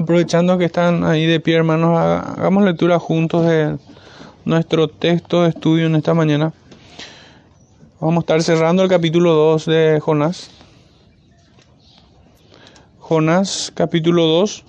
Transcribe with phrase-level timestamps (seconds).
[0.00, 3.78] aprovechando que están ahí de pie, hermanos, hagamos lectura juntos de
[4.44, 6.52] nuestro texto de estudio en esta mañana.
[8.00, 10.50] Vamos a estar cerrando el capítulo 2 de Jonás.
[12.98, 14.64] Jonás capítulo 2,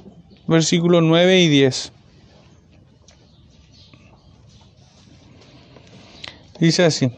[0.47, 1.91] versículos 9 y 10.
[6.59, 7.11] Dice así.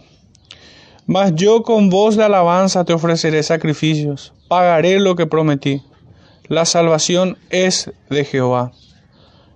[1.05, 5.81] Mas yo con voz de alabanza te ofreceré sacrificios, pagaré lo que prometí.
[6.49, 8.73] La salvación es de Jehová.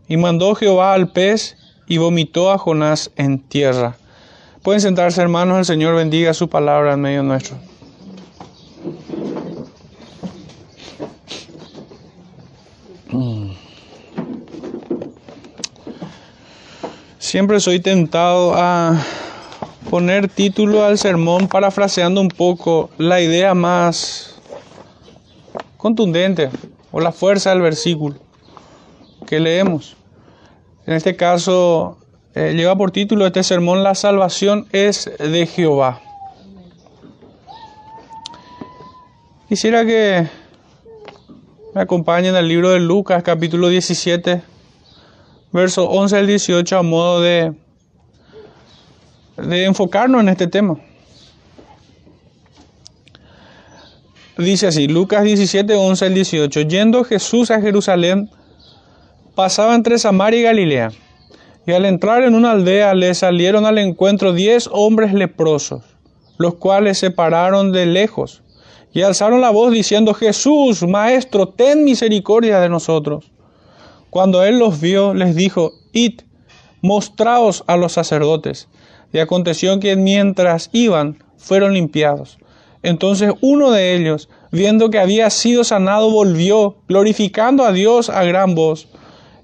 [0.08, 3.98] Y mandó Jehová al pez y vomitó a Jonás en tierra.
[4.64, 7.58] Pueden sentarse hermanos, el Señor bendiga su palabra en medio nuestro.
[17.20, 19.04] Siempre soy tentado a
[19.90, 24.40] poner título al sermón parafraseando un poco la idea más
[25.76, 26.50] contundente
[26.98, 28.16] o la fuerza del versículo
[29.28, 29.96] que leemos.
[30.88, 32.00] En este caso,
[32.34, 36.02] eh, lleva por título este sermón, La salvación es de Jehová.
[39.48, 40.28] Quisiera que
[41.76, 44.42] me acompañen al libro de Lucas, capítulo 17,
[45.52, 47.54] verso 11 al 18, a modo de
[49.36, 50.80] de enfocarnos en este tema.
[54.38, 58.30] Dice así, Lucas 17, 11 al 18, yendo Jesús a Jerusalén,
[59.34, 60.92] pasaba entre Samaria y Galilea,
[61.66, 65.84] y al entrar en una aldea le salieron al encuentro diez hombres leprosos,
[66.38, 68.44] los cuales se pararon de lejos,
[68.94, 73.32] y alzaron la voz diciendo, Jesús, Maestro, ten misericordia de nosotros.
[74.12, 76.22] Cuando él los vio, les dijo, Id,
[76.82, 78.70] mostraos a los sacerdotes.
[79.12, 82.38] Y aconteció que mientras iban, fueron limpiados.
[82.88, 88.56] Entonces uno de ellos, viendo que había sido sanado, volvió, glorificando a Dios a gran
[88.56, 88.88] voz,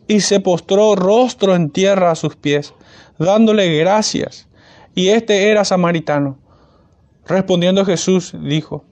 [0.07, 2.73] y se postró rostro en tierra a sus pies,
[3.19, 4.47] dándole gracias.
[4.95, 6.39] Y este era samaritano.
[7.27, 8.85] Respondiendo Jesús, dijo,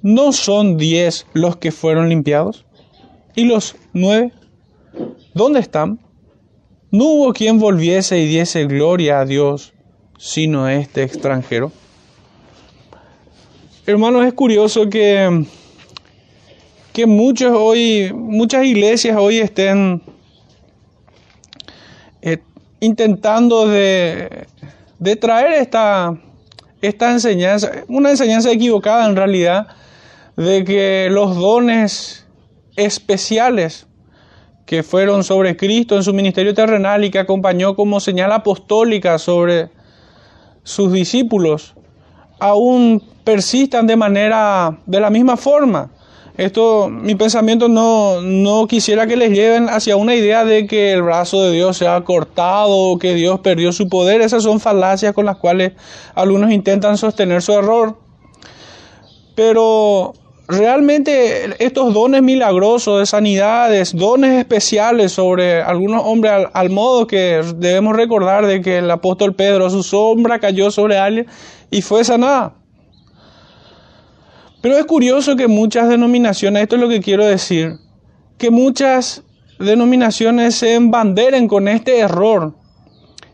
[0.00, 2.64] ¿no son diez los que fueron limpiados?
[3.36, 4.32] ¿Y los nueve?
[5.34, 6.00] ¿Dónde están?
[6.90, 9.74] No hubo quien volviese y diese gloria a Dios,
[10.16, 11.72] sino este extranjero.
[13.84, 15.44] Hermanos, es curioso que,
[16.92, 20.00] que muchos hoy, muchas iglesias hoy estén
[22.20, 22.38] eh,
[22.78, 24.46] intentando de,
[25.00, 26.16] de traer esta,
[26.80, 29.66] esta enseñanza, una enseñanza equivocada en realidad,
[30.36, 32.24] de que los dones
[32.76, 33.88] especiales
[34.64, 39.70] que fueron sobre Cristo en su ministerio terrenal y que acompañó como señal apostólica sobre
[40.62, 41.74] sus discípulos,
[42.42, 45.90] aún persistan de manera, de la misma forma.
[46.36, 51.02] Esto, mi pensamiento no, no quisiera que les lleven hacia una idea de que el
[51.02, 54.22] brazo de Dios se ha cortado o que Dios perdió su poder.
[54.22, 55.72] Esas son falacias con las cuales
[56.16, 57.96] algunos intentan sostener su error.
[59.36, 60.14] Pero
[60.48, 67.94] realmente estos dones milagrosos de sanidades, dones especiales sobre algunos hombres, al, modo que debemos
[67.94, 71.26] recordar de que el apóstol Pedro, su sombra cayó sobre alguien
[71.72, 72.54] y fue sanada.
[74.60, 77.78] Pero es curioso que muchas denominaciones, esto es lo que quiero decir,
[78.38, 79.22] que muchas
[79.58, 82.54] denominaciones se embanderen con este error,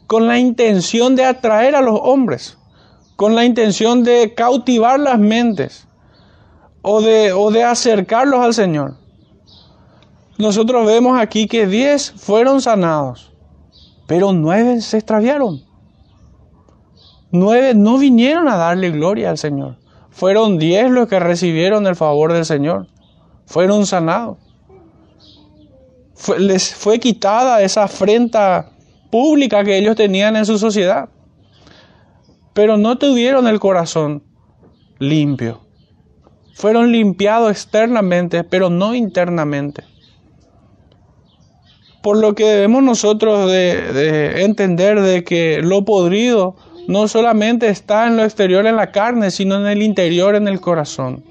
[0.06, 2.56] con la intención de atraer a los hombres,
[3.16, 5.87] con la intención de cautivar las mentes
[6.81, 8.94] o de, o de acercarlos al Señor.
[10.38, 13.32] Nosotros vemos aquí que diez fueron sanados,
[14.06, 15.68] pero nueve se extraviaron.
[17.31, 19.77] Nueve no vinieron a darle gloria al Señor.
[20.11, 22.87] Fueron diez los que recibieron el favor del Señor.
[23.47, 24.39] Fueron sanados.
[26.38, 28.72] les fue quitada esa afrenta
[29.11, 31.09] pública que ellos tenían en su sociedad.
[32.53, 34.22] Pero no tuvieron el corazón
[34.99, 35.69] limpio
[36.59, 39.84] fueron limpiados externamente, pero no internamente.
[42.02, 46.56] Por lo que debemos nosotros de, entender de que lo podrido
[46.88, 50.58] no solamente está en lo exterior, en la carne, sino en el interior, en el
[50.58, 51.23] corazón.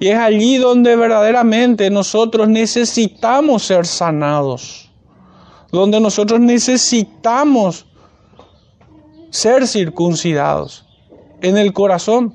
[0.00, 4.90] Y es allí donde verdaderamente nosotros necesitamos ser sanados,
[5.70, 7.86] donde nosotros necesitamos
[9.30, 10.84] ser circuncidados,
[11.40, 12.34] en el corazón.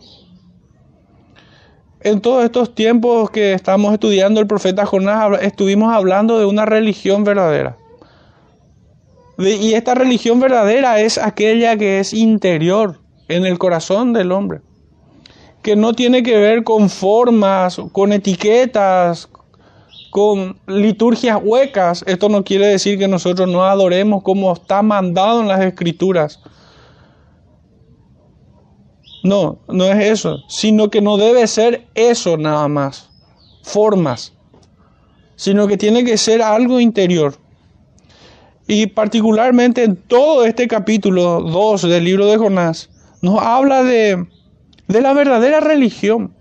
[2.00, 7.26] En todos estos tiempos que estamos estudiando el profeta Jonás, estuvimos hablando de una religión
[7.26, 7.76] verdadera.
[9.38, 14.62] Y esta religión verdadera es aquella que es interior, en el corazón del hombre.
[15.62, 19.30] Que no tiene que ver con formas, con etiquetas,
[20.10, 25.48] con liturgias huecas, esto no quiere decir que nosotros no adoremos como está mandado en
[25.48, 26.40] las escrituras.
[29.24, 33.12] No, no es eso, sino que no debe ser eso nada más,
[33.62, 34.34] formas,
[35.36, 37.36] sino que tiene que ser algo interior.
[38.68, 42.90] Y particularmente en todo este capítulo 2 del libro de Jonás,
[43.22, 44.28] nos habla de,
[44.88, 46.34] de la verdadera religión.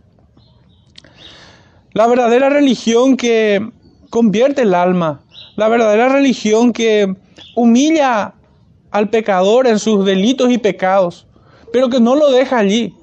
[1.92, 3.70] La verdadera religión que
[4.10, 5.22] convierte el alma.
[5.54, 7.14] La verdadera religión que
[7.54, 8.34] humilla
[8.90, 11.26] al pecador en sus delitos y pecados,
[11.72, 12.94] pero que no lo deja allí,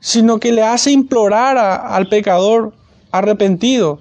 [0.00, 2.72] sino que le hace implorar al pecador
[3.10, 4.00] arrepentido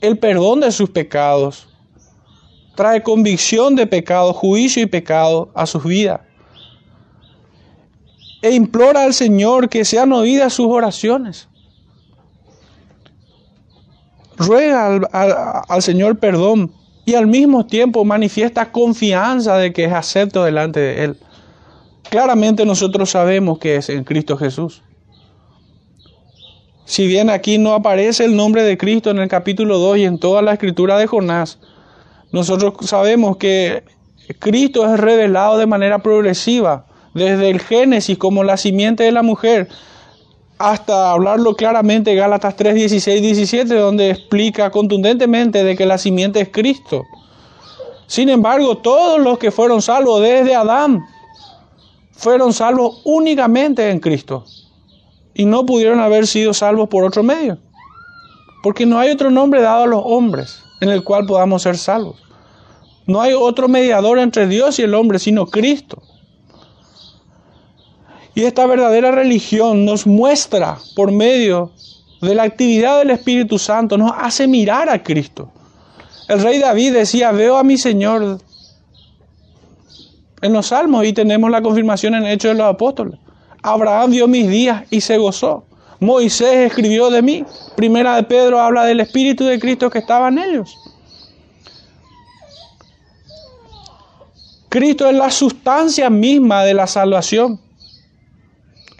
[0.00, 1.67] el perdón de sus pecados.
[2.78, 6.20] Trae convicción de pecado, juicio y pecado a sus vidas.
[8.40, 11.48] E implora al Señor que sean oídas sus oraciones
[14.38, 15.00] ruega
[15.68, 16.72] al, Señor perdón
[17.04, 21.16] y al mismo tiempo manifiesta confianza de que es acepto delante de Él.
[22.08, 24.82] Claramente nosotros sabemos que es en Cristo Jesús.
[26.84, 30.18] Si bien aquí no aparece el nombre de Cristo en el capítulo 2 y en
[30.18, 31.58] toda la escritura de Jonás,
[32.30, 33.84] nosotros sabemos que
[34.38, 39.68] Cristo es revelado de manera progresiva, desde el Génesis como la simiente de la mujer,
[40.58, 46.50] hasta hablarlo claramente Gálatas 3, 16, 17, donde explica contundentemente de que la simiente es
[46.50, 47.04] Cristo.
[48.06, 51.00] Sin embargo, todos los que fueron salvos desde Adán
[52.12, 54.44] fueron salvos únicamente en Cristo
[55.34, 57.58] y no pudieron haber sido salvos por otro medio,
[58.62, 62.22] porque no hay otro nombre dado a los hombres en el cual podamos ser salvos.
[63.06, 66.02] No hay otro mediador entre Dios y el hombre, sino Cristo.
[68.34, 71.72] Y esta verdadera religión nos muestra por medio
[72.20, 75.50] de la actividad del Espíritu Santo, nos hace mirar a Cristo.
[76.28, 78.38] El rey David decía, veo a mi Señor
[80.42, 83.18] en los salmos y tenemos la confirmación en Hechos de los Apóstoles.
[83.62, 85.64] Abraham vio mis días y se gozó.
[86.00, 87.44] Moisés escribió de mí.
[87.76, 90.76] Primera de Pedro habla del Espíritu de Cristo que estaba en ellos.
[94.68, 97.58] Cristo es la sustancia misma de la salvación.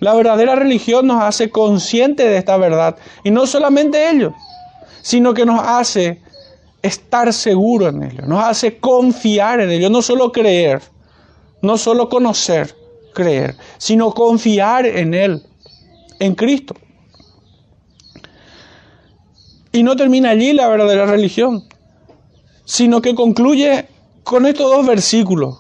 [0.01, 2.97] La verdadera religión nos hace conscientes de esta verdad.
[3.25, 4.35] Y no solamente ello,
[5.03, 6.21] sino que nos hace
[6.83, 10.81] estar seguro en ello, nos hace confiar en ello, no solo creer,
[11.61, 12.75] no solo conocer,
[13.13, 15.43] creer, sino confiar en Él,
[16.21, 16.75] en Cristo.
[19.73, 21.65] Y no termina allí la verdadera religión,
[22.65, 23.87] sino que concluye
[24.25, 25.59] con estos dos versículos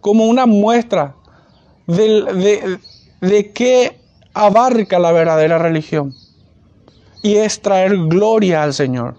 [0.00, 1.14] como una muestra
[1.86, 2.78] de,
[3.20, 4.00] de qué
[4.34, 6.14] abarca la verdadera religión.
[7.22, 9.16] Y es traer gloria al Señor.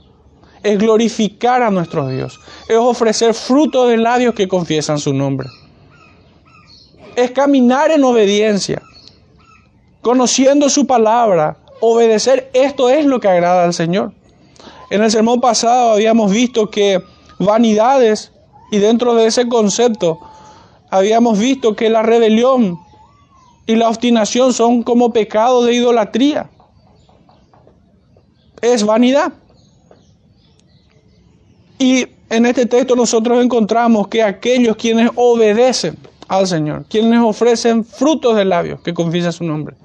[0.63, 2.39] Es glorificar a nuestro Dios.
[2.67, 5.49] Es ofrecer fruto de labios que confiesan su nombre.
[7.15, 8.81] Es caminar en obediencia.
[10.01, 11.57] Conociendo su palabra.
[11.79, 12.49] Obedecer.
[12.53, 14.13] Esto es lo que agrada al Señor.
[14.91, 17.01] En el sermón pasado habíamos visto que
[17.39, 18.33] vanidades,
[18.71, 20.19] y dentro de ese concepto,
[20.89, 22.77] habíamos visto que la rebelión
[23.65, 26.49] y la obstinación son como pecado de idolatría.
[28.61, 29.31] Es vanidad.
[31.79, 38.35] Y en este texto nosotros encontramos que aquellos quienes obedecen al Señor, quienes ofrecen frutos
[38.35, 39.77] de labios que confiesan su nombre,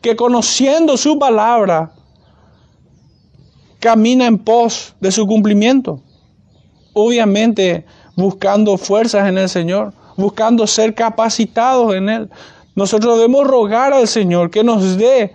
[0.00, 1.92] que conociendo su palabra,
[3.86, 6.00] camina en pos de su cumplimiento.
[6.92, 7.84] Obviamente
[8.16, 12.30] buscando fuerzas en el Señor, buscando ser capacitados en Él,
[12.74, 15.34] nosotros debemos rogar al Señor que nos dé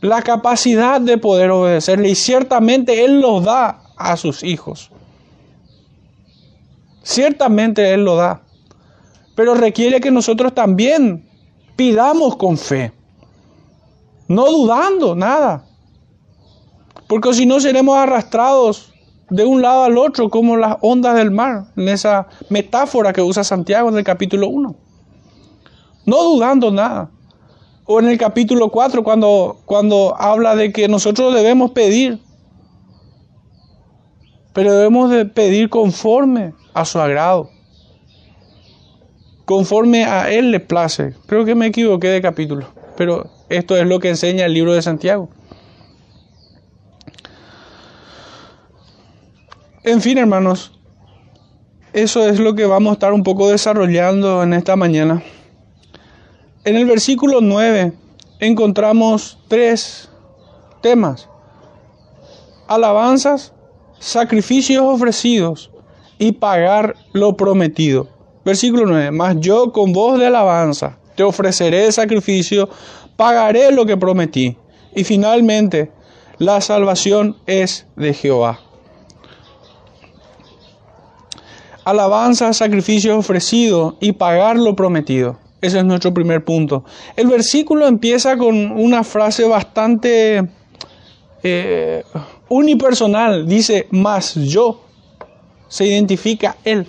[0.00, 4.92] la capacidad de poder obedecerle y ciertamente Él lo da a sus hijos.
[7.02, 8.42] Ciertamente Él lo da,
[9.34, 11.28] pero requiere que nosotros también
[11.74, 12.92] pidamos con fe,
[14.28, 15.66] no dudando nada,
[17.12, 18.90] porque si no seremos arrastrados
[19.28, 23.44] de un lado al otro como las ondas del mar, en esa metáfora que usa
[23.44, 24.74] Santiago en el capítulo 1
[26.06, 27.10] no dudando nada.
[27.84, 32.18] O en el capítulo 4 cuando, cuando habla de que nosotros debemos pedir,
[34.54, 37.50] pero debemos de pedir conforme a su agrado,
[39.44, 41.14] conforme a Él le place.
[41.26, 44.80] Creo que me equivoqué de capítulo, pero esto es lo que enseña el libro de
[44.80, 45.28] Santiago.
[49.84, 50.70] En fin, hermanos,
[51.92, 55.24] eso es lo que vamos a estar un poco desarrollando en esta mañana.
[56.64, 57.92] En el versículo 9
[58.38, 60.08] encontramos tres
[60.82, 61.28] temas.
[62.68, 63.52] Alabanzas,
[63.98, 65.72] sacrificios ofrecidos
[66.16, 68.08] y pagar lo prometido.
[68.44, 72.68] Versículo 9, mas yo con voz de alabanza te ofreceré sacrificio,
[73.16, 74.56] pagaré lo que prometí.
[74.94, 75.90] Y finalmente,
[76.38, 78.60] la salvación es de Jehová.
[81.84, 85.38] Alabanza, sacrificio ofrecido y pagar lo prometido.
[85.60, 86.84] Ese es nuestro primer punto.
[87.16, 90.48] El versículo empieza con una frase bastante
[91.42, 92.04] eh,
[92.48, 93.46] unipersonal.
[93.46, 94.82] Dice, más yo.
[95.68, 96.86] Se identifica él.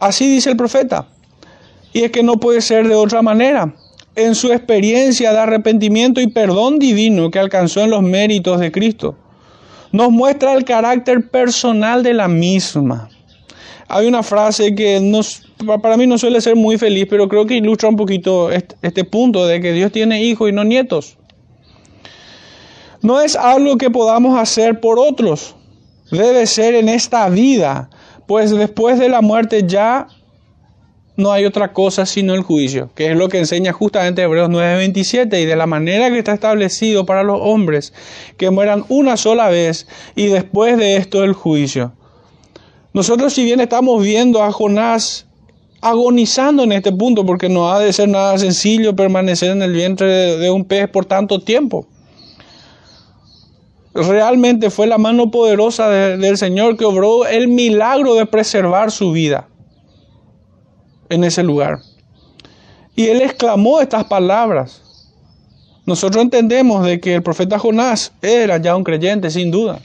[0.00, 1.06] Así dice el profeta.
[1.92, 3.74] Y es que no puede ser de otra manera.
[4.14, 9.16] En su experiencia de arrepentimiento y perdón divino que alcanzó en los méritos de Cristo,
[9.96, 13.08] nos muestra el carácter personal de la misma.
[13.88, 15.42] Hay una frase que nos,
[15.80, 19.04] para mí no suele ser muy feliz, pero creo que ilustra un poquito este, este
[19.04, 21.16] punto de que Dios tiene hijos y no nietos.
[23.00, 25.54] No es algo que podamos hacer por otros,
[26.10, 27.88] debe ser en esta vida,
[28.26, 30.08] pues después de la muerte ya
[31.16, 35.40] no hay otra cosa sino el juicio, que es lo que enseña justamente Hebreos 9:27
[35.40, 37.92] y de la manera que está establecido para los hombres
[38.36, 41.92] que mueran una sola vez y después de esto el juicio.
[42.92, 45.26] Nosotros si bien estamos viendo a Jonás
[45.80, 50.36] agonizando en este punto, porque no ha de ser nada sencillo permanecer en el vientre
[50.36, 51.86] de, un pez por tanto tiempo.
[53.94, 59.48] Realmente fue la mano poderosa del Señor que obró el milagro de preservar su vida
[61.08, 61.80] en ese lugar.
[62.94, 64.82] Y él exclamó estas palabras.
[65.84, 69.80] Nosotros entendemos de que el profeta Jonás era ya un creyente, sin duda,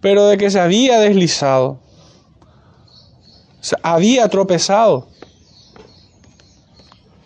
[0.00, 1.78] pero de que se había deslizado,
[3.82, 5.08] había tropezado.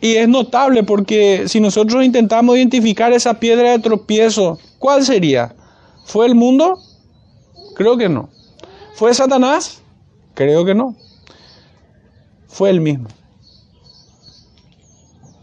[0.00, 5.56] Y es notable porque si nosotros intentamos identificar esa piedra de tropiezo, ¿cuál sería?
[6.04, 6.78] ¿Fue el mundo?
[7.74, 8.28] Creo que no.
[8.94, 9.82] ¿Fue Satanás?
[10.34, 10.94] Creo que no
[12.48, 13.08] fue el mismo.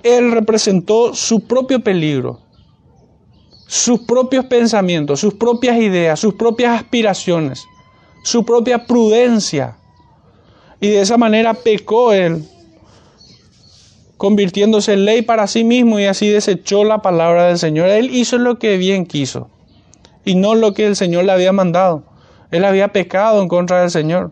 [0.03, 2.41] Él representó su propio peligro,
[3.67, 7.65] sus propios pensamientos, sus propias ideas, sus propias aspiraciones,
[8.23, 9.77] su propia prudencia.
[10.79, 12.47] Y de esa manera pecó él,
[14.17, 17.89] convirtiéndose en ley para sí mismo y así desechó la palabra del Señor.
[17.89, 19.49] Él hizo lo que bien quiso
[20.23, 22.03] y no lo que el Señor le había mandado.
[22.51, 24.31] Él había pecado en contra del Señor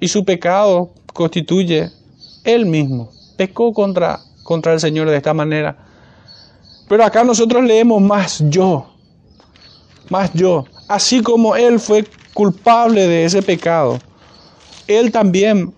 [0.00, 1.90] y su pecado constituye
[2.44, 3.10] él mismo.
[3.36, 5.76] Pecó contra, contra el Señor de esta manera.
[6.88, 8.86] Pero acá nosotros leemos más yo,
[10.08, 10.64] más yo.
[10.88, 13.98] Así como Él fue culpable de ese pecado,
[14.86, 15.74] Él también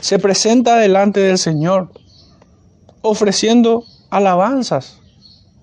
[0.00, 1.90] se presenta delante del Señor,
[3.02, 4.98] ofreciendo alabanzas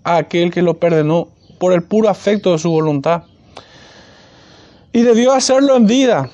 [0.03, 3.23] a aquel que lo perdonó por el puro afecto de su voluntad.
[4.91, 6.29] Y debió hacerlo en vida,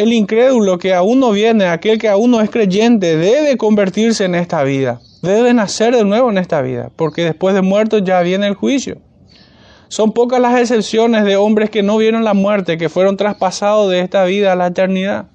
[0.00, 4.34] el incrédulo que aún no viene, aquel que aún no es creyente, debe convertirse en
[4.34, 5.00] esta vida.
[5.20, 8.98] Debe nacer de nuevo en esta vida, porque después de muerto ya viene el juicio.
[9.88, 14.00] Son pocas las excepciones de hombres que no vieron la muerte, que fueron traspasados de
[14.00, 15.26] esta vida a la eternidad.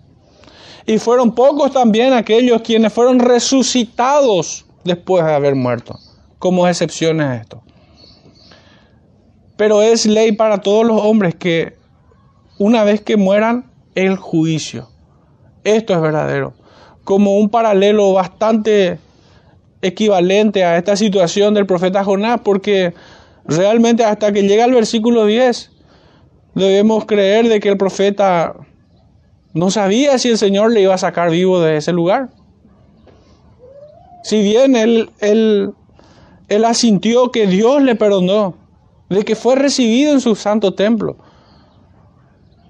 [0.88, 6.00] Y fueron pocos también aquellos quienes fueron resucitados después de haber muerto,
[6.40, 7.62] como excepciones a esto.
[9.58, 11.76] Pero es ley para todos los hombres que
[12.58, 14.90] una vez que mueran, el juicio.
[15.64, 16.54] Esto es verdadero.
[17.04, 19.00] Como un paralelo bastante
[19.82, 22.94] equivalente a esta situación del profeta Jonás, porque
[23.46, 25.72] realmente hasta que llega el versículo 10,
[26.56, 28.56] debemos creer de que el profeta
[29.54, 32.30] no sabía si el Señor le iba a sacar vivo de ese lugar.
[34.24, 35.72] Si bien él, él,
[36.48, 38.56] él asintió que Dios le perdonó,
[39.10, 41.18] de que fue recibido en su santo templo,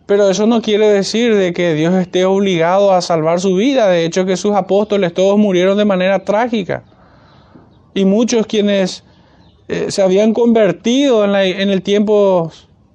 [0.06, 3.88] pero eso no quiere decir de que Dios esté obligado a salvar su vida.
[3.88, 6.84] De hecho, que sus apóstoles todos murieron de manera trágica.
[7.96, 9.04] Y muchos quienes
[9.68, 12.52] eh, se habían convertido en, en el tiempo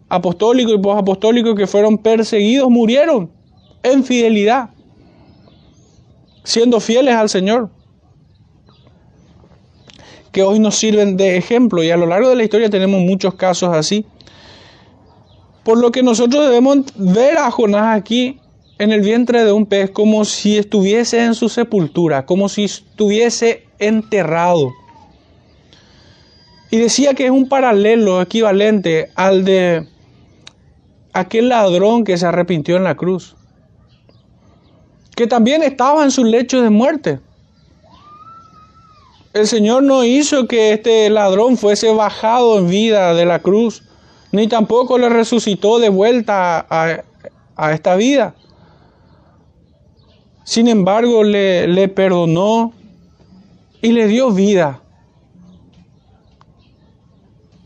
[0.08, 3.30] apostólico y posapostólico que fueron perseguidos murieron
[3.82, 4.70] en fidelidad,
[6.44, 7.70] siendo fieles al Señor.
[10.30, 11.82] Que hoy nos sirven de ejemplo.
[11.82, 14.06] Y a lo largo de la historia tenemos muchos casos así.
[15.70, 18.40] Por lo que nosotros debemos ver a Jonás aquí
[18.80, 23.68] en el vientre de un pez como si estuviese en su sepultura, como si estuviese
[23.78, 24.72] enterrado.
[26.72, 29.86] Y decía que es un paralelo equivalente al de
[31.12, 33.36] aquel ladrón que se arrepintió en la cruz,
[35.14, 37.20] que también estaba en su lecho de muerte.
[39.34, 43.84] El Señor no hizo que este ladrón fuese bajado en vida de la cruz,
[44.32, 48.34] ni tampoco le resucitó de vuelta a, esta vida.
[50.44, 52.72] Sin embargo, le, le perdonó
[53.82, 54.80] y le dio vida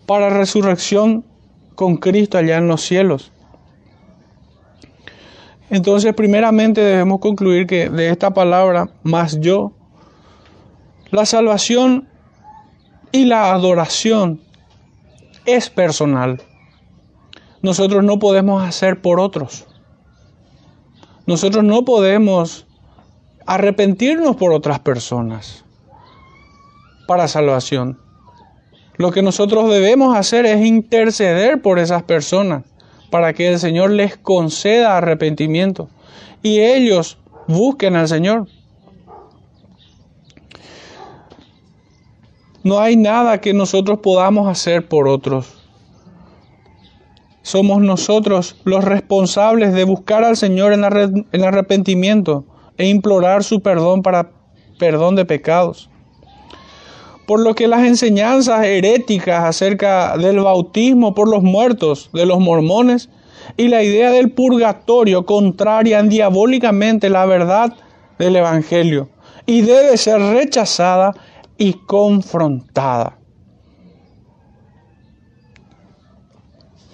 [0.07, 1.25] para resurrección
[1.75, 3.33] con Cristo allá en los cielos.
[5.71, 9.73] Entonces, primeramente debemos concluir que de esta palabra, más yo,
[11.11, 12.09] la salvación
[13.13, 14.41] y la adoración
[15.47, 16.43] es personal.
[17.65, 19.65] Nosotros no podemos hacer por otros.
[21.27, 22.67] Nosotros no podemos
[23.47, 25.65] arrepentirnos por otras personas
[27.09, 27.99] para salvación.
[28.99, 32.65] Lo que nosotros debemos hacer es interceder por esas personas
[33.11, 35.89] para que el Señor les conceda arrepentimiento
[36.43, 37.17] y ellos
[37.49, 38.47] busquen al Señor.
[42.63, 45.64] No hay nada que nosotros podamos hacer por otros.
[47.45, 52.47] Somos nosotros los responsables de buscar al Señor en el arrepentimiento
[52.79, 54.31] e implorar su perdón para
[54.79, 55.91] perdón de pecados.
[57.27, 63.11] Por lo que las enseñanzas heréticas acerca del bautismo por los muertos de los mormones
[63.59, 67.75] y la idea del purgatorio contrarian diabólicamente la verdad
[68.19, 69.11] del Evangelio
[69.45, 71.13] y debe ser rechazada
[71.59, 73.19] y confrontada.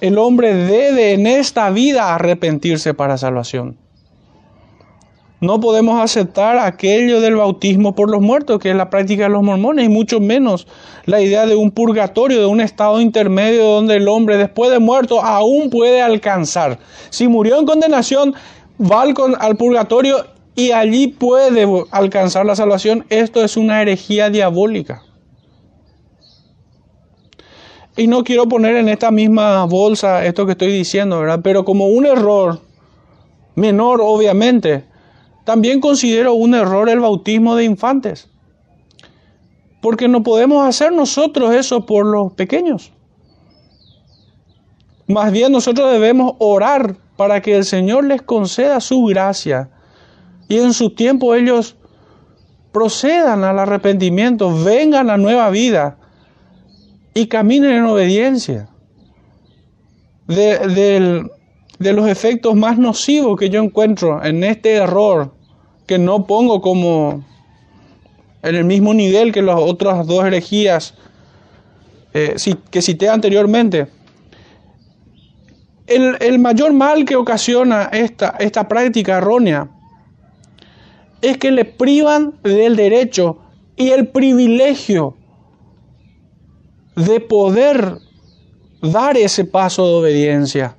[0.01, 3.77] El hombre debe en esta vida arrepentirse para salvación.
[5.41, 9.43] No podemos aceptar aquello del bautismo por los muertos, que es la práctica de los
[9.43, 10.67] mormones, y mucho menos
[11.07, 15.23] la idea de un purgatorio, de un estado intermedio donde el hombre después de muerto
[15.23, 16.79] aún puede alcanzar.
[17.09, 18.35] Si murió en condenación,
[18.81, 23.07] va al, purgatorio y allí puede alcanzar la salvación.
[23.09, 25.03] Esto es una herejía diabólica.
[27.97, 31.41] Y no quiero poner en esta misma bolsa esto que estoy diciendo, ¿verdad?
[31.43, 32.61] Pero como un error
[33.57, 34.85] menor, obviamente,
[35.45, 38.29] también considero un error el bautismo de infantes.
[39.83, 42.93] Porque no podemos hacer nosotros eso por los pequeños.
[45.07, 49.71] Más bien nosotros debemos orar para que el Señor les conceda su gracia
[50.49, 51.77] y en su tiempo ellos
[52.73, 55.99] procedan al arrepentimiento, vengan a nueva vida
[57.15, 58.69] y caminen en obediencia.
[60.27, 61.29] De,
[61.81, 65.33] de los efectos más nocivos que yo encuentro en este error
[65.87, 67.25] que no pongo como
[68.43, 70.95] en el mismo nivel que las otras dos herejías
[72.13, 72.37] eh,
[72.71, 73.89] que cité anteriormente.
[75.87, 79.69] El, mayor mal que ocasiona esta, esta práctica errónea
[81.21, 83.39] es que le privan del derecho
[83.75, 85.17] y el privilegio
[86.97, 87.99] de poder
[88.83, 90.77] dar ese paso de obediencia.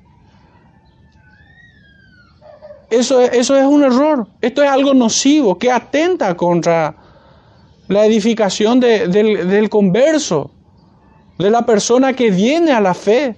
[2.90, 4.28] Eso, eso es un error.
[4.42, 6.96] Esto es algo nocivo que atenta contra
[7.88, 10.52] la edificación del, converso,
[11.38, 13.36] de la persona que viene a la fe.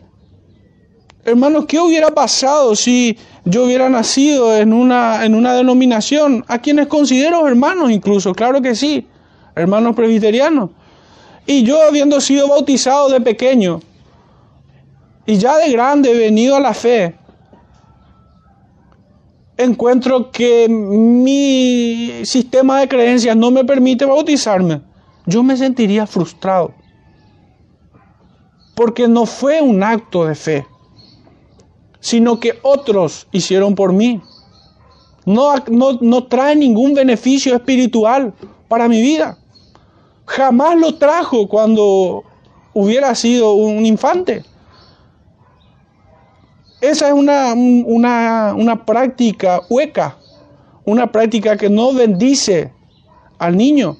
[1.25, 6.43] Hermanos, ¿qué hubiera pasado si yo hubiera nacido en una, en una denominación?
[6.47, 9.07] A quienes considero hermanos incluso, claro que sí,
[9.55, 10.71] hermanos presbiterianos.
[11.45, 13.81] Y yo habiendo sido bautizado de pequeño
[15.25, 17.15] y ya de grande venido a la fe,
[19.57, 24.81] encuentro que mi sistema de creencias no me permite bautizarme,
[25.25, 26.73] yo me sentiría frustrado.
[28.75, 30.65] Porque no fue un acto de fe,
[31.99, 34.21] sino que otros hicieron por mí.
[35.25, 38.33] No, no, no trae ningún beneficio espiritual
[38.67, 39.37] para mi vida.
[40.35, 42.23] Jamás lo trajo cuando
[42.73, 44.43] hubiera sido un infante.
[46.81, 50.17] Esa es una, una, práctica hueca,
[50.85, 52.71] una práctica que no bendice
[53.37, 53.97] al niño.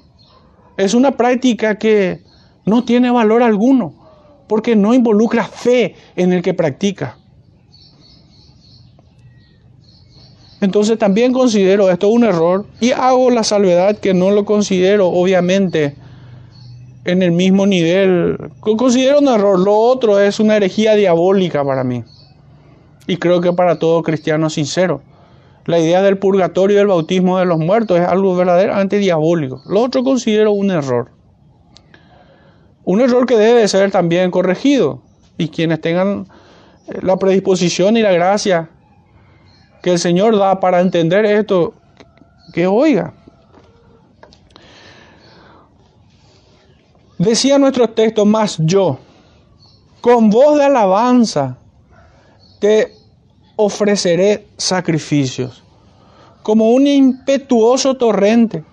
[0.76, 2.24] Es una práctica que
[2.66, 3.94] no tiene valor alguno,
[4.48, 7.20] porque no involucra fe en el que practica.
[10.62, 16.02] Entonces también considero esto un error y hago la salvedad que no lo considero obviamente
[17.06, 18.38] en el mismo nivel.
[18.60, 19.60] Considero un error.
[19.60, 22.04] Lo otro es una herejía diabólica para mí
[23.08, 25.02] y creo que para todo cristiano sincero.
[25.66, 29.62] La idea del purgatorio y del bautismo de los muertos es algo verdaderamente diabólico.
[29.66, 31.12] Lo otro considero un error.
[32.84, 35.02] Un error que debe ser también corregido.
[35.38, 36.28] Y quienes tengan
[36.88, 38.70] eh, la predisposición y la gracia
[39.82, 41.74] que el Señor da para entender esto,
[42.54, 43.14] que oiga.
[47.20, 48.98] Decía nuestro texto, más yo,
[50.02, 51.58] con voz de alabanza,
[52.60, 52.92] te
[53.56, 55.64] ofreceré sacrificios,
[56.42, 58.64] como un impetuoso torrente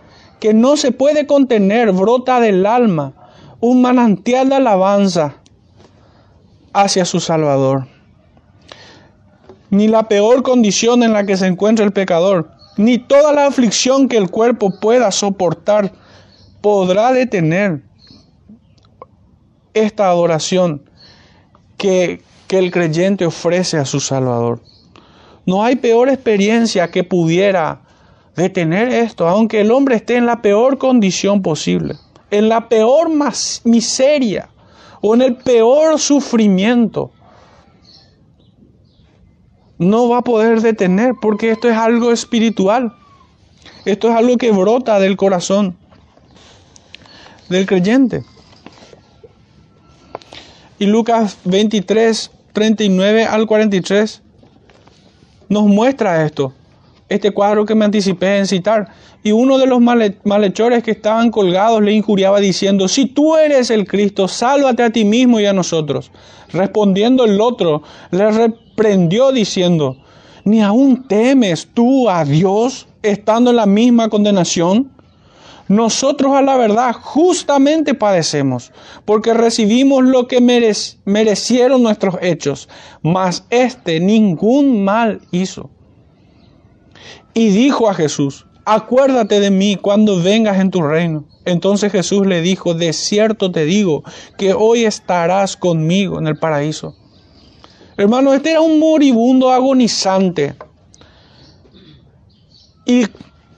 [0.41, 3.13] que no se puede contener, brota del alma,
[3.61, 5.35] un manantial de alabanza
[6.73, 7.87] hacia su Salvador.
[9.69, 14.09] Ni la peor condición en la que se encuentra el pecador, ni toda la aflicción
[14.09, 15.93] que el cuerpo pueda soportar,
[16.63, 17.83] podrá detener
[19.75, 20.83] esta adoración
[21.77, 24.61] que, que el creyente ofrece a su Salvador.
[25.47, 27.83] No hay peor experiencia que pudiera
[28.37, 31.97] detener esto, aunque el hombre esté en la peor condición posible,
[32.31, 33.09] en la peor
[33.65, 34.51] miseria
[35.01, 37.11] o en el peor sufrimiento.
[39.79, 42.95] No va a poder detener porque esto es algo espiritual.
[43.85, 45.77] Esto es algo que brota del corazón
[47.49, 48.23] del creyente.
[50.81, 54.23] Y Lucas 23, 39 al 43
[55.51, 56.55] nos muestra esto,
[57.11, 58.89] este cuadro que me anticipé en citar.
[59.23, 63.87] Y uno de los malhechores que estaban colgados le injuriaba diciendo, si tú eres el
[63.87, 66.11] Cristo, sálvate a ti mismo y a nosotros.
[66.51, 69.99] Respondiendo el otro, le reprendió diciendo,
[70.45, 74.91] ¿ni aún temes tú a Dios estando en la misma condenación?
[75.71, 78.73] Nosotros a la verdad justamente padecemos,
[79.05, 80.41] porque recibimos lo que
[81.05, 82.69] merecieron nuestros hechos,
[83.03, 85.71] mas éste ningún mal hizo.
[87.35, 91.25] Y dijo a Jesús, acuérdate de mí cuando vengas en tu reino.
[91.45, 94.03] Entonces Jesús le dijo, de cierto te digo,
[94.37, 96.97] que hoy estarás conmigo en el paraíso.
[97.97, 100.57] Hermano, este era un moribundo agonizante.
[102.85, 103.07] Y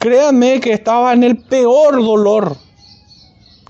[0.03, 2.57] Créanme que estaba en el peor dolor,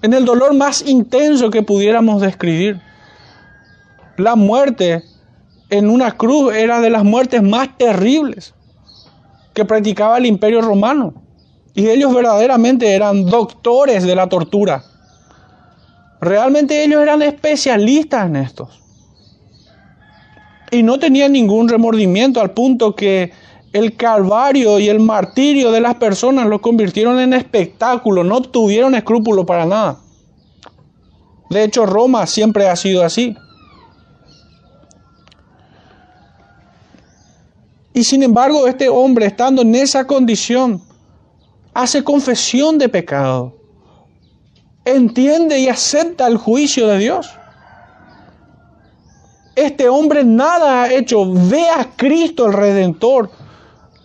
[0.00, 2.80] en el dolor más intenso que pudiéramos describir.
[4.16, 5.04] La muerte
[5.68, 8.54] en una cruz era de las muertes más terribles
[9.52, 11.12] que practicaba el imperio romano.
[11.74, 14.84] Y ellos verdaderamente eran doctores de la tortura.
[16.18, 18.70] Realmente ellos eran especialistas en esto.
[20.70, 23.32] Y no tenían ningún remordimiento al punto que
[23.72, 29.46] el calvario y el martirio de las personas lo convirtieron en espectáculo, no tuvieron escrúpulo
[29.46, 29.98] para nada.
[31.48, 33.36] De hecho, Roma siempre ha sido así.
[37.94, 40.82] Y sin embargo, este hombre, estando en esa condición,
[41.74, 43.54] hace confesión de pecado,
[44.84, 47.30] entiende y acepta el juicio de Dios.
[49.54, 53.30] Este hombre nada ha hecho, ve a Cristo el Redentor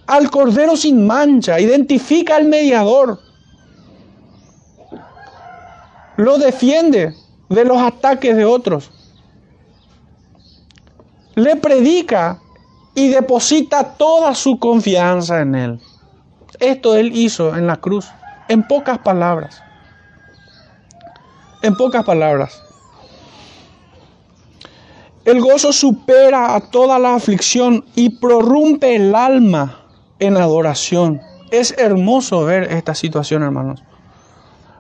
[0.08, 3.20] al Cordero sin mancha, identifica al mediador,
[6.16, 7.14] lo defiende
[7.50, 8.90] de los ataques de otros,
[11.36, 12.40] le predica
[12.96, 15.80] y deposita toda su confianza en Él.
[16.60, 18.08] Esto Él hizo en la cruz,
[18.48, 19.62] en pocas palabras.
[21.62, 22.64] En pocas palabras.
[25.26, 29.87] El gozo supera a toda la aflicción y prorrumpe el alma
[30.20, 31.22] en adoración.
[31.52, 33.84] Es hermoso ver esta situación, hermanos.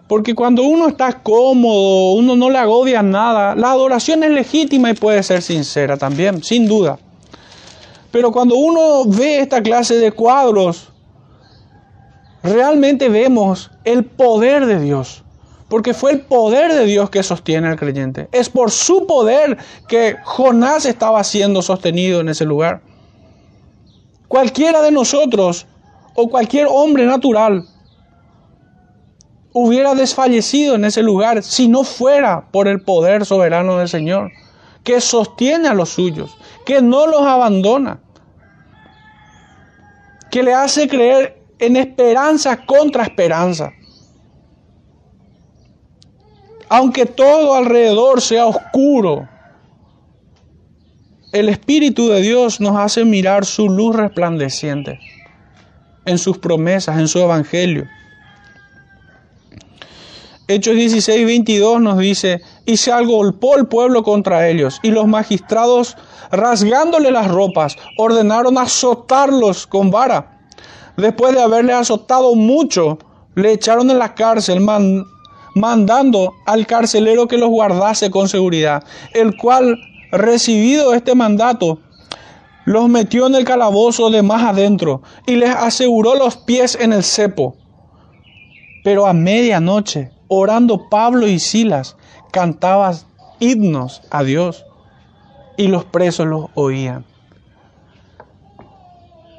[0.08, 4.94] Porque cuando uno está cómodo, uno no le agobia nada, la adoración es legítima y
[4.94, 6.98] puede ser sincera también, sin duda.
[8.12, 10.90] Pero cuando uno ve esta clase de cuadros,
[12.42, 15.24] realmente vemos el poder de Dios.
[15.68, 18.30] Porque fue el poder de Dios que sostiene al creyente.
[18.32, 19.58] Es por su poder
[19.90, 22.82] que Jonás estaba siendo sostenido en ese lugar.
[24.28, 25.66] Cualquiera de nosotros
[26.16, 27.66] o cualquier hombre natural
[29.54, 34.32] hubiera desfallecido en ese lugar si no fuera por el poder soberano del Señor,
[34.84, 38.00] que sostiene a los suyos, que no los abandona,
[40.30, 43.72] que le hace creer en esperanza contra esperanza.
[46.70, 49.28] Aunque todo alrededor sea oscuro,
[51.38, 55.00] el Espíritu de Dios nos hace mirar su luz resplandeciente
[56.06, 57.86] en sus promesas, en su evangelio.
[60.48, 65.98] Hechos 16, 22 nos dice, y se agolpó el pueblo contra ellos, y los magistrados,
[66.32, 70.40] rasgándole las ropas, ordenaron azotarlos con vara.
[70.96, 72.98] Después de haberle azotado mucho,
[73.36, 74.66] le echaron en la cárcel,
[75.54, 79.78] mandando al carcelero que los guardase con seguridad, el cual
[80.12, 81.80] recibido este mandato,
[82.66, 87.04] los metió en el calabozo de más adentro y les aseguró los pies en el
[87.04, 87.56] cepo.
[88.84, 91.96] Pero a medianoche, orando Pablo y Silas,
[92.32, 92.94] cantaba
[93.40, 94.66] himnos a Dios
[95.56, 97.06] y los presos los oían.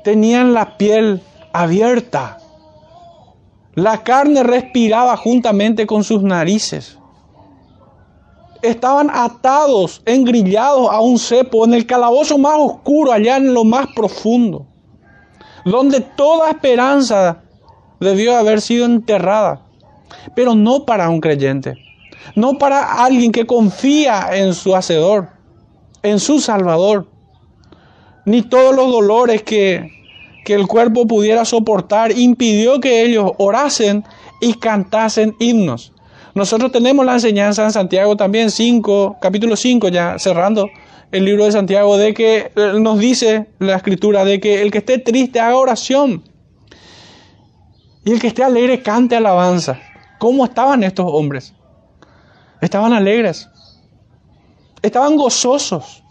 [0.05, 2.39] Tenían la piel abierta.
[3.75, 6.99] La carne respiraba juntamente con sus narices.
[8.63, 13.87] Estaban atados, engrillados a un cepo en el calabozo más oscuro, allá en lo más
[13.95, 14.67] profundo,
[15.65, 17.43] donde toda esperanza
[18.01, 19.63] debió haber sido enterrada,
[20.35, 21.77] pero no para un creyente,
[22.35, 25.29] no para alguien que confía en su Hacedor,
[26.03, 27.09] en su Salvador,
[28.25, 29.91] ni todos los dolores que,
[30.45, 34.05] que el cuerpo pudiera soportar impidió que ellos orasen
[34.41, 35.93] y cantasen himnos.
[36.39, 40.71] Nosotros tenemos la enseñanza en Santiago también, 5, capítulo 5, ya cerrando
[41.11, 44.79] el libro de Santiago, de que eh, nos dice la escritura de que el que
[44.79, 46.23] esté triste haga oración
[48.05, 49.81] y el que esté alegre cante alabanza.
[50.21, 51.55] ¿Cómo estaban estos hombres?
[52.61, 53.49] Estaban alegres,
[54.81, 56.05] estaban gozosos.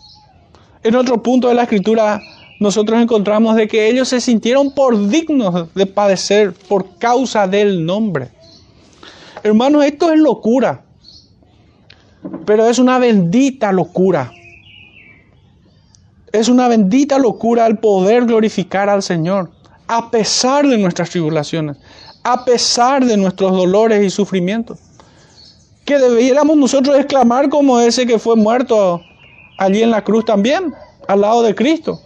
[0.84, 2.20] En otro punto de la escritura
[2.60, 8.36] nosotros encontramos de que ellos se sintieron por dignos de padecer por causa del nombre.
[9.48, 10.84] Hermanos, esto es locura,
[12.46, 14.34] pero es una bendita locura.
[16.34, 19.50] Es una bendita locura el poder glorificar al Señor,
[19.88, 21.78] a pesar de nuestras tribulaciones,
[22.24, 24.80] a pesar de nuestros dolores y sufrimientos.
[25.86, 29.02] Que debiéramos nosotros exclamar como ese que fue muerto
[29.58, 30.74] allí en la cruz también,
[31.08, 32.02] al lado de Cristo.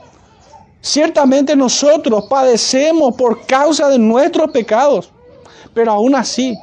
[0.81, 5.09] Ciertamente nosotros padecemos por causa de nuestros pecados,
[5.73, 6.55] pero aún así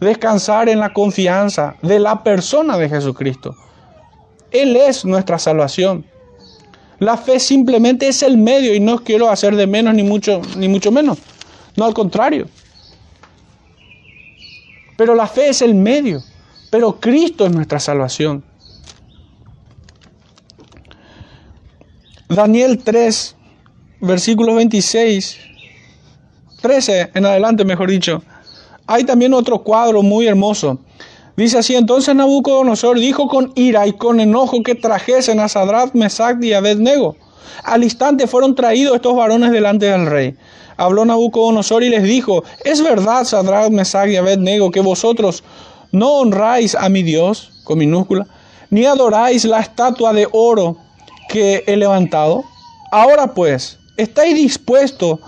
[0.00, 3.54] descansar en la confianza de la persona de Jesucristo.
[4.50, 6.04] Él es nuestra salvación.
[6.98, 10.68] La fe simplemente es el medio y no quiero hacer de menos ni mucho, ni
[10.68, 11.18] mucho menos.
[11.76, 12.48] No, al contrario.
[14.96, 16.22] Pero la fe es el medio.
[16.70, 18.44] Pero Cristo es nuestra salvación.
[22.28, 23.36] Daniel 3,
[24.00, 25.38] versículo 26,
[26.60, 28.22] 13 en adelante, mejor dicho
[28.90, 30.80] hay también otro cuadro muy hermoso.
[31.36, 36.42] Dice así, entonces Nabucodonosor dijo con ira y con enojo que trajesen a Sadrat, Mesach
[36.42, 37.14] y Abednego.
[37.62, 40.34] Al instante fueron traídos estos varones delante del rey.
[40.76, 45.44] Habló Nabucodonosor y les dijo, es verdad, Sadrat, Mesach y Abednego, que vosotros
[45.92, 48.26] no honráis a mi Dios, con minúscula,
[48.70, 50.78] ni adoráis la estatua de oro
[51.28, 52.42] que he levantado.
[52.90, 55.20] Ahora pues, ¿estáis dispuestos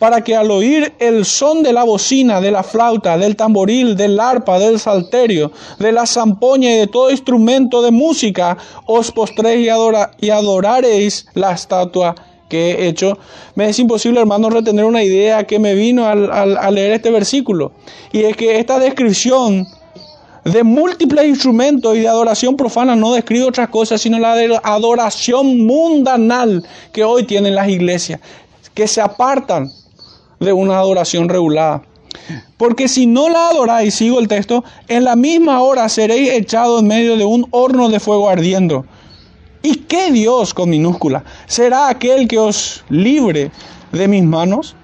[0.00, 4.18] para que al oír el son de la bocina, de la flauta, del tamboril, del
[4.18, 10.26] arpa, del salterio, de la zampoña y de todo instrumento de música, os postréis y,
[10.26, 12.14] y adoraréis la estatua
[12.48, 13.18] que he hecho.
[13.56, 17.72] Me es imposible, hermano, retener una idea que me vino al, al leer este versículo.
[18.10, 19.66] Y es que esta descripción
[20.44, 25.66] de múltiples instrumentos y de adoración profana no describe otra cosa sino la de adoración
[25.66, 28.18] mundanal que hoy tienen las iglesias,
[28.72, 29.70] que se apartan
[30.40, 31.82] de una adoración regulada.
[32.56, 36.88] Porque si no la adoráis, sigo el texto, en la misma hora seréis echados en
[36.88, 38.84] medio de un horno de fuego ardiendo.
[39.62, 41.22] ¿Y qué Dios con minúscula?
[41.46, 43.50] ¿Será aquel que os libre
[43.92, 44.74] de mis manos?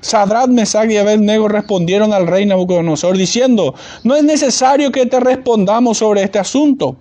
[0.00, 5.98] Sadrat, Mesach y Abednego respondieron al rey Nabucodonosor diciendo, no es necesario que te respondamos
[5.98, 6.96] sobre este asunto.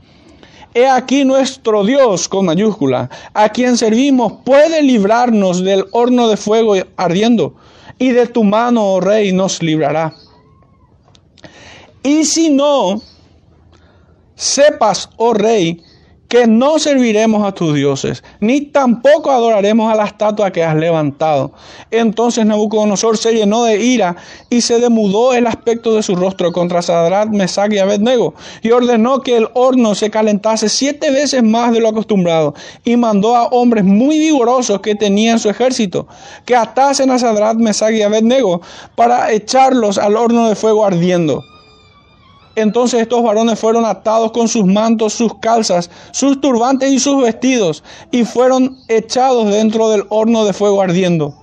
[0.73, 6.75] He aquí nuestro Dios con mayúscula, a quien servimos, puede librarnos del horno de fuego
[6.95, 7.55] ardiendo
[7.97, 10.13] y de tu mano, oh rey, nos librará.
[12.03, 13.01] Y si no,
[14.35, 15.83] sepas, oh rey,
[16.31, 21.51] que no serviremos a tus dioses, ni tampoco adoraremos a la estatua que has levantado.
[21.91, 24.15] Entonces Nabucodonosor se llenó de ira
[24.49, 29.19] y se demudó el aspecto de su rostro contra Sadrat, Mesach y Abednego, y ordenó
[29.19, 32.53] que el horno se calentase siete veces más de lo acostumbrado,
[32.85, 36.07] y mandó a hombres muy vigorosos que tenían su ejército,
[36.45, 38.61] que atasen a Sadrat, Mesach y Abednego,
[38.95, 41.43] para echarlos al horno de fuego ardiendo.
[42.55, 47.83] Entonces estos varones fueron atados con sus mantos, sus calzas, sus turbantes y sus vestidos,
[48.11, 51.35] y fueron echados dentro del horno de fuego ardiendo.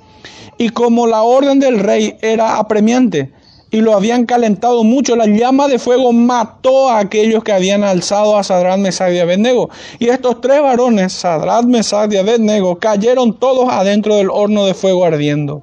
[0.58, 3.32] Y como la orden del rey era apremiante,
[3.70, 8.36] y lo habían calentado mucho, la llama de fuego mató a aquellos que habían alzado
[8.36, 9.68] a Sadrán, Mesad y Abednego.
[9.98, 15.04] Y estos tres varones, Sadrán, Mesad y Abednego, cayeron todos adentro del horno de fuego
[15.04, 15.62] ardiendo.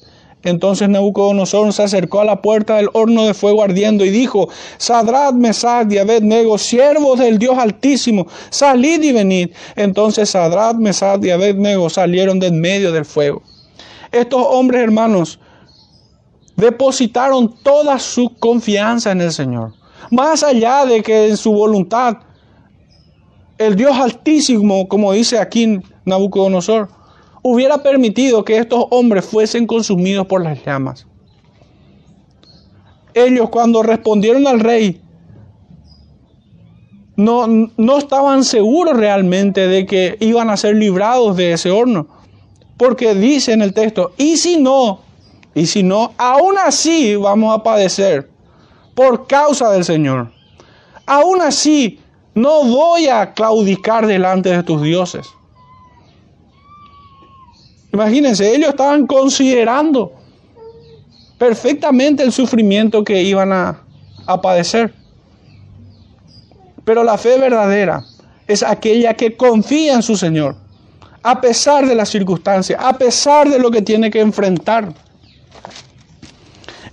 [0.43, 5.35] Entonces Nabucodonosor se acercó a la puerta del horno de fuego ardiendo y dijo, Sadrat,
[5.35, 9.49] Mesad y Abednego, siervos del Dios Altísimo, salid y venid.
[9.75, 13.43] Entonces Sadrat, Mesad y Abednego salieron de en medio del fuego.
[14.11, 15.39] Estos hombres hermanos
[16.57, 19.73] depositaron toda su confianza en el Señor.
[20.09, 22.17] Más allá de que en su voluntad
[23.57, 26.89] el Dios Altísimo, como dice aquí Nabucodonosor,
[27.41, 31.07] hubiera permitido que estos hombres fuesen consumidos por las llamas.
[33.13, 35.01] Ellos cuando respondieron al rey,
[37.15, 37.45] no,
[37.77, 42.07] no estaban seguros realmente de que iban a ser librados de ese horno.
[42.77, 45.01] Porque dice en el texto, y si no,
[45.53, 48.29] y si no, aún así vamos a padecer
[48.95, 50.31] por causa del Señor.
[51.05, 51.99] Aún así,
[52.33, 55.27] no voy a claudicar delante de tus dioses.
[57.93, 60.13] Imagínense, ellos estaban considerando
[61.37, 63.83] perfectamente el sufrimiento que iban a,
[64.41, 64.93] padecer.
[66.85, 68.05] Pero la fe verdadera
[68.47, 70.55] es aquella que confía en su Señor,
[71.21, 74.93] a pesar de las circunstancias, a pesar de lo que tiene que enfrentar.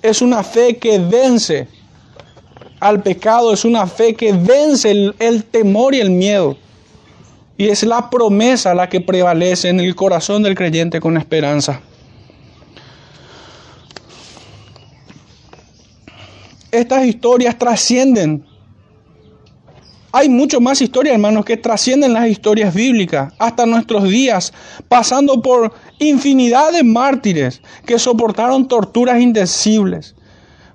[0.02, 1.68] Es una fe que vence
[2.80, 6.56] al pecado, es una fe que vence el temor y el miedo.
[7.60, 11.80] Y es la promesa la que prevalece en el corazón del creyente con esperanza.
[16.70, 18.46] Estas historias trascienden.
[20.12, 24.52] Hay mucho más historias, hermanos, que trascienden las historias bíblicas hasta nuestros días,
[24.88, 30.14] pasando por infinidad de mártires que soportaron torturas indecibles.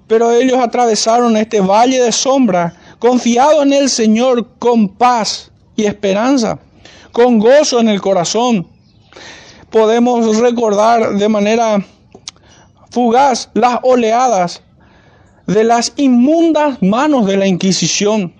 [0.07, 6.59] Pero ellos atravesaron este valle de sombra, confiados en el Señor con paz y esperanza
[7.13, 8.67] con gozo en el corazón.
[9.69, 11.85] Podemos recordar de manera
[12.89, 14.61] fugaz las oleadas
[15.47, 18.33] de las inmundas manos de la Inquisición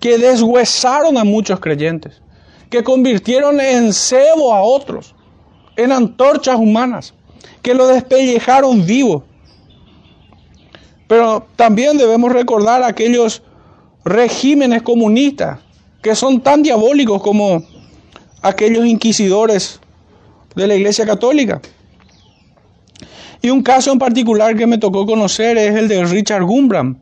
[0.00, 2.20] que deshuesaron a muchos creyentes,
[2.70, 5.14] que convirtieron en cebo a otros,
[5.76, 7.14] en antorchas humanas,
[7.62, 9.24] que lo despellejaron vivo.
[11.08, 13.42] Pero también debemos recordar aquellos
[14.04, 15.60] regímenes comunistas
[16.02, 17.64] que son tan diabólicos como
[18.42, 19.80] aquellos inquisidores
[20.54, 21.60] de la Iglesia Católica.
[23.40, 26.98] Y un caso en particular que me tocó conocer es el de Richard Gumbram,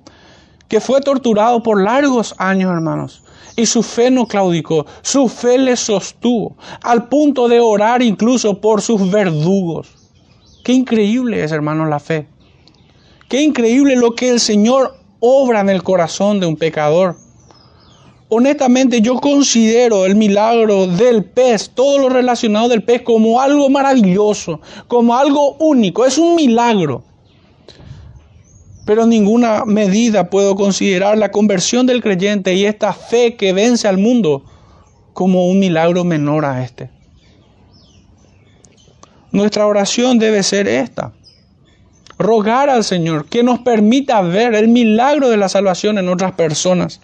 [0.68, 3.22] que fue torturado por largos años, hermanos.
[3.56, 8.82] Y su fe no claudicó, su fe le sostuvo, al punto de orar incluso por
[8.82, 9.88] sus verdugos.
[10.62, 12.26] Qué increíble es, hermanos, la fe.
[13.28, 17.16] Qué increíble lo que el Señor obra en el corazón de un pecador
[18.28, 24.60] honestamente yo considero el milagro del pez, todo lo relacionado del pez, como algo maravilloso,
[24.88, 26.04] como algo único.
[26.04, 27.04] Es un milagro.
[28.84, 33.88] Pero en ninguna medida puedo considerar la conversión del creyente y esta fe que vence
[33.88, 34.44] al mundo
[35.12, 36.90] como un milagro menor a este.
[39.32, 41.12] Nuestra oración debe ser esta.
[42.18, 47.00] Rogar al Señor que nos permita ver el milagro de la salvación en otras personas.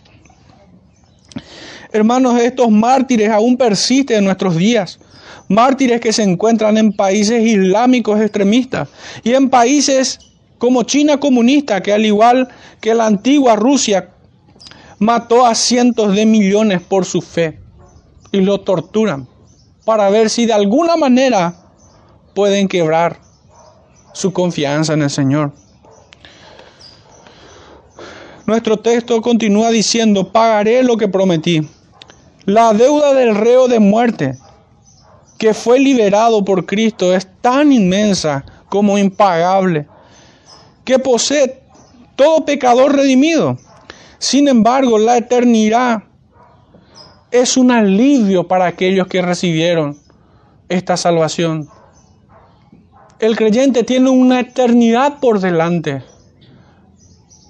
[1.92, 4.98] Hermanos, estos mártires aún persisten en nuestros días.
[5.48, 8.88] Mártires que se encuentran en países islámicos extremistas
[9.22, 10.18] y en países
[10.56, 12.48] como China comunista, que al igual
[12.80, 14.10] que la antigua Rusia,
[14.98, 17.58] mató a cientos de millones por su fe
[18.30, 19.26] y lo torturan
[19.84, 21.56] para ver si de alguna manera
[22.34, 23.18] pueden quebrar
[24.12, 25.52] su confianza en el Señor.
[28.46, 31.68] Nuestro texto continúa diciendo, pagaré lo que prometí.
[32.44, 34.36] La deuda del reo de muerte
[35.38, 39.86] que fue liberado por Cristo es tan inmensa como impagable,
[40.84, 41.62] que posee
[42.16, 43.58] todo pecador redimido.
[44.18, 46.02] Sin embargo, la eternidad
[47.30, 49.98] es un alivio para aquellos que recibieron
[50.68, 51.68] esta salvación.
[53.20, 56.02] El creyente tiene una eternidad por delante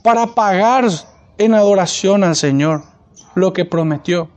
[0.02, 0.84] para pagar
[1.38, 2.84] en adoración al Señor
[3.34, 4.28] lo que prometió.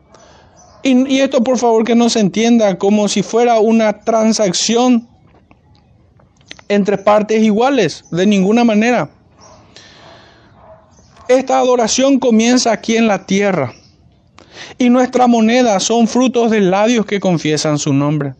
[0.88, 5.08] Y, esto por favor que no se entienda como si fuera una transacción
[6.70, 9.10] entre partes iguales, de ninguna manera.
[11.28, 13.74] Esta adoración comienza aquí en la tierra
[14.78, 18.36] y nuestra moneda son frutos de labios que confiesan su nombre.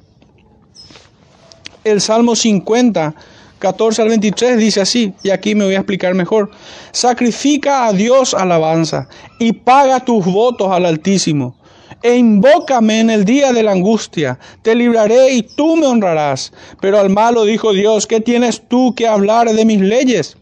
[1.84, 3.16] El Salmo 50
[3.58, 6.52] 14 al 23 dice así, y aquí me voy a explicar mejor.
[6.92, 9.08] Sacrifica a Dios alabanza
[9.40, 11.56] y paga tus votos al Altísimo.
[12.06, 16.54] E invócame en el día de la angustia, te libraré y tú me honrarás.
[16.80, 20.38] Pero al malo dijo Dios, ¿qué tienes tú que hablar de mis leyes?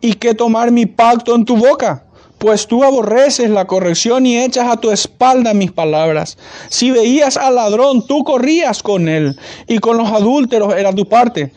[0.00, 2.04] ¿Y que tomar mi pacto en tu boca?
[2.38, 6.38] pues tú aborreces la corrección y echas a tu espalda mis palabras.
[6.68, 9.36] Si veías al ladrón, tú corrías con él,
[9.66, 11.52] y con los adúlteros era tu parte.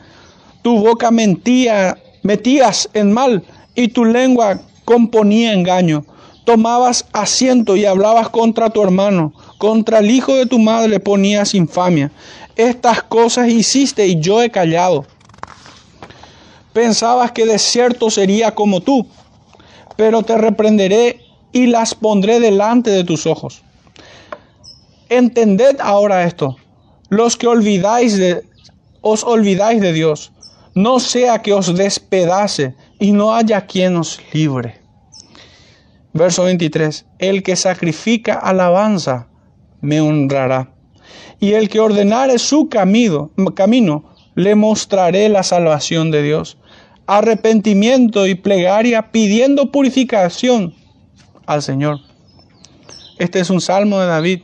[0.64, 3.44] Tu boca mentía, metías en mal,
[3.76, 6.04] y tu lengua componía engaño.
[6.44, 12.12] Tomabas asiento y hablabas contra tu hermano, contra el hijo de tu madre ponías infamia.
[12.56, 15.06] Estas cosas hiciste y yo he callado.
[16.74, 19.08] Pensabas que de cierto sería como tú
[20.02, 21.20] pero te reprenderé
[21.52, 23.62] y las pondré delante de tus ojos.
[25.10, 26.58] Entended ahora esto,
[27.10, 28.42] los que olvidáis de,
[29.02, 30.32] os olvidáis de Dios,
[30.74, 34.81] no sea que os despedace y no haya quien os libre.
[36.14, 39.28] Verso 23, el que sacrifica alabanza
[39.80, 40.74] me honrará,
[41.40, 46.58] y el que ordenare su camino, camino le mostraré la salvación de Dios
[47.08, 50.74] arrepentimiento y plegaria pidiendo purificación
[51.46, 52.00] al Señor.
[53.18, 54.42] Este es un salmo de David.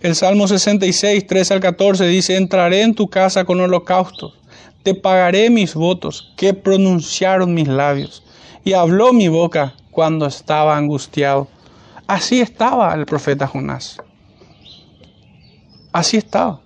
[0.00, 4.32] El Salmo 66, 3 al 14 dice, entraré en tu casa con holocaustos,
[4.82, 8.22] te pagaré mis votos que pronunciaron mis labios,
[8.64, 11.48] y habló mi boca cuando estaba angustiado.
[12.06, 13.98] Así estaba el profeta Jonás.
[15.92, 16.62] Así estaba.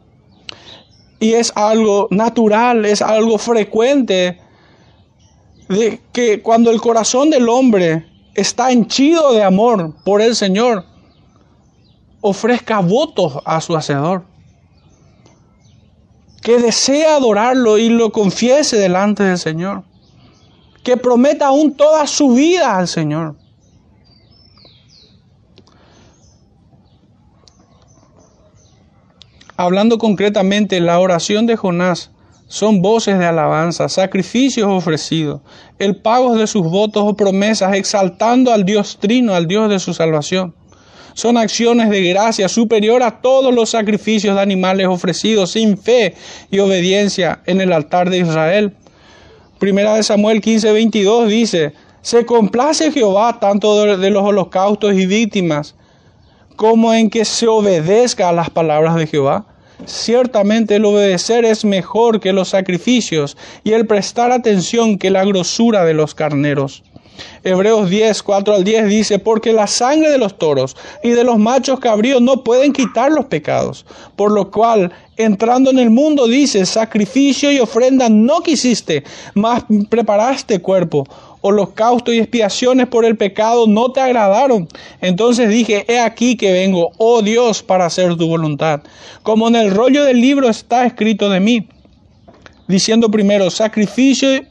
[1.19, 4.39] Y es algo natural, es algo frecuente
[5.69, 8.07] de que cuando el corazón del hombre
[8.37, 10.85] está henchido de amor por el Señor,
[12.27, 14.25] ofrezca votos a su Hacedor.
[16.41, 19.83] Que desea adorarlo y lo confiese delante del Señor.
[20.83, 23.37] Que prometa aún toda su vida al Señor.
[29.59, 32.11] Hablando concretamente, la oración de Jonás
[32.47, 35.43] son voces de alabanza, sacrificios ofrecidos,
[35.79, 39.93] el pago de sus votos o promesas, exaltando al Dios trino, al Dios de su
[39.93, 40.55] salvación.
[41.15, 46.15] Son acciones de gracia superior a todos los sacrificios de animales ofrecidos sin fe
[46.51, 48.73] y obediencia en el altar de Israel.
[49.59, 55.75] Primera de Samuel 15, 22 dice, se complace Jehová tanto de los holocaustos y víctimas
[56.57, 59.47] como en que se obedezca a las palabras de Jehová.
[59.87, 65.85] Ciertamente el obedecer es mejor que los sacrificios y el prestar atención que la grosura
[65.85, 66.83] de los carneros.
[67.43, 71.39] Hebreos 10, 4 al 10 dice, porque la sangre de los toros y de los
[71.39, 73.85] machos cabríos no pueden quitar los pecados,
[74.17, 79.05] por lo cual, entrando en el mundo, dice, sacrificio y ofrenda no quisiste,
[79.35, 81.05] mas preparaste cuerpo
[81.47, 84.67] holocausto y expiaciones por el pecado no te agradaron.
[85.03, 88.81] Entonces dije, he aquí que vengo, oh Dios, para hacer tu voluntad.
[89.23, 91.69] Como en el rollo del libro está escrito de mí,
[92.67, 94.43] diciendo primero, sacrificio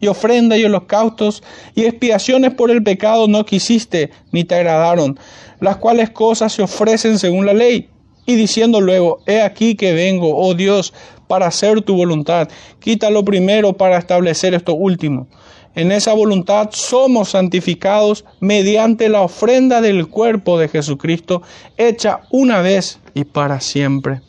[0.00, 1.42] y ofrenda y holocaustos
[1.74, 5.18] y expiaciones por el pecado no quisiste ni te agradaron,
[5.60, 7.88] las cuales cosas se ofrecen según la ley.
[8.26, 10.92] Y diciendo luego, he aquí que vengo, oh Dios,
[11.26, 12.48] para hacer tu voluntad.
[12.78, 15.28] Quítalo primero para establecer esto último.
[15.74, 21.42] En esa voluntad somos santificados mediante la ofrenda del cuerpo de Jesucristo,
[21.76, 24.20] hecha una vez y para siempre.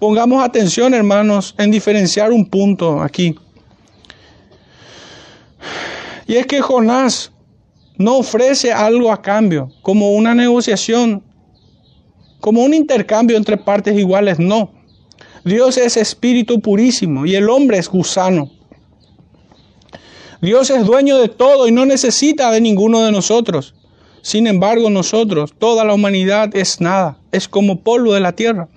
[0.00, 3.36] Pongamos atención, hermanos, en diferenciar un punto aquí.
[6.26, 7.32] Y es que Jonás
[7.96, 11.22] no ofrece algo a cambio, como una negociación,
[12.40, 14.72] como un intercambio entre partes iguales, no.
[15.44, 18.50] Dios es espíritu purísimo y el hombre es gusano.
[20.40, 23.74] Dios es dueño de todo y no necesita de ninguno de nosotros.
[24.22, 28.68] Sin embargo, nosotros, toda la humanidad es nada, es como polvo de la tierra.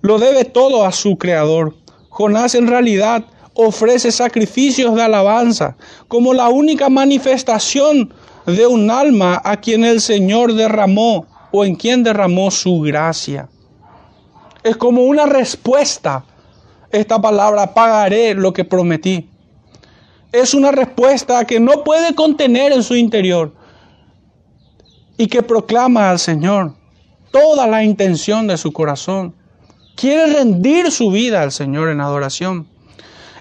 [0.00, 1.76] Lo debe todo a su creador.
[2.08, 3.24] Jonás en realidad
[3.54, 5.76] ofrece sacrificios de alabanza
[6.08, 8.12] como la única manifestación
[8.46, 13.48] de un alma a quien el Señor derramó o en quien derramó su gracia.
[14.62, 16.24] Es como una respuesta.
[16.90, 19.28] Esta palabra, pagaré lo que prometí
[20.32, 23.52] es una respuesta que no puede contener en su interior
[25.18, 26.74] y que proclama al Señor
[27.30, 29.34] toda la intención de su corazón.
[29.94, 32.66] Quiere rendir su vida al Señor en adoración.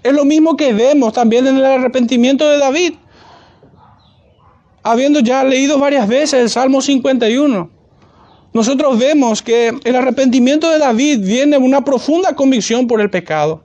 [0.03, 2.93] Es lo mismo que vemos también en el arrepentimiento de David.
[4.83, 7.69] habiendo ya leído varias veces el Salmo 51,
[8.53, 13.63] nosotros vemos que el arrepentimiento de David viene de una profunda convicción por el pecado.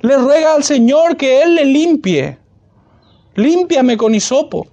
[0.00, 2.38] Le ruega al Señor que Él le limpie.
[3.34, 4.66] Límpiame con hisopo.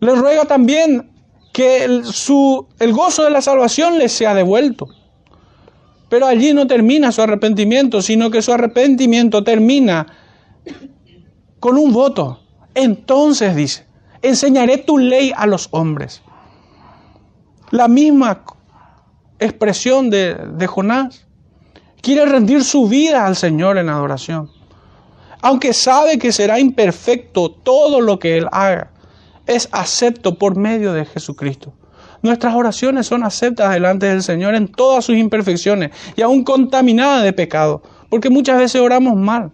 [0.00, 1.10] Le ruega también
[1.52, 4.88] que su, el gozo de la salvación le sea devuelto.
[6.10, 10.06] Pero allí no termina su arrepentimiento, sino que su arrepentimiento termina
[11.60, 12.42] con un voto.
[12.74, 13.86] Entonces dice,
[14.20, 16.20] enseñaré tu ley a los hombres.
[17.70, 18.42] La misma
[19.38, 21.26] expresión de, de Jonás.
[22.02, 24.50] Quiere rendir su vida al Señor en adoración.
[25.42, 28.90] Aunque sabe que será imperfecto todo lo que él haga,
[29.46, 31.72] es acepto por medio de Jesucristo.
[32.22, 37.32] Nuestras oraciones son aceptas delante del Señor en todas sus imperfecciones y aún contaminadas de
[37.32, 39.50] pecado, porque muchas veces oramos mal.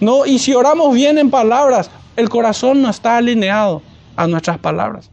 [0.00, 3.82] No, y si oramos bien en palabras, el corazón no está alineado
[4.16, 5.10] a nuestras palabras.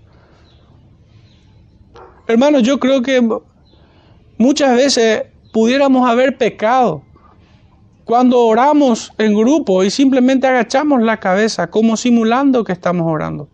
[2.27, 3.21] Hermanos, yo creo que
[4.37, 7.03] muchas veces pudiéramos haber pecado
[8.05, 13.47] cuando oramos en grupo y simplemente agachamos la cabeza como simulando que estamos orando.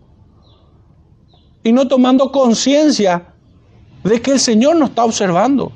[1.67, 3.25] Y no tomando conciencia
[4.01, 5.73] de que el Señor nos está observando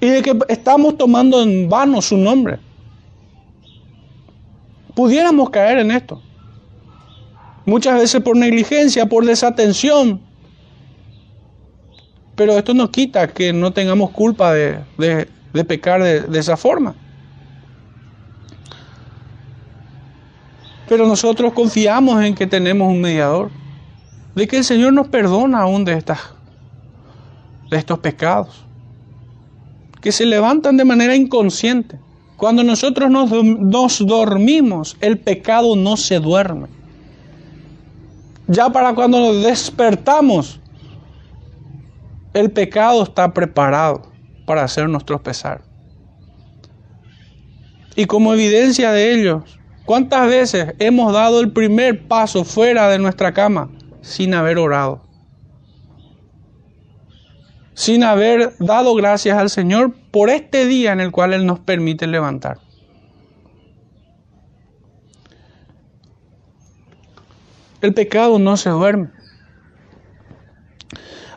[0.00, 2.60] y de que estamos tomando en vano su nombre.
[4.94, 6.22] Pudiéramos caer en esto.
[7.66, 10.20] Muchas veces por negligencia, por desatención.
[12.36, 15.26] Pero esto no quita que no tengamos culpa de,
[15.66, 16.94] pecar de esa forma.
[20.88, 23.50] Pero nosotros confiamos en que tenemos un mediador,
[24.38, 26.20] de que el Señor nos perdona aún de, estas,
[27.70, 28.64] de estos pecados,
[30.00, 31.98] que se levantan de manera inconsciente.
[32.36, 36.68] Cuando nosotros nos, nos dormimos, el pecado no se duerme.
[38.46, 40.60] Ya para cuando nos despertamos,
[42.32, 44.02] el pecado está preparado
[44.46, 45.62] para hacernos tropezar.
[47.96, 49.42] Y como evidencia de ello,
[49.84, 53.68] ¿cuántas veces hemos dado el primer paso fuera de nuestra cama
[54.08, 55.02] sin haber orado?
[57.74, 62.06] Sin haber dado gracias al Señor por este día en el cual Él nos permite
[62.06, 62.58] levantar.
[67.80, 69.10] El pecado no se duerme.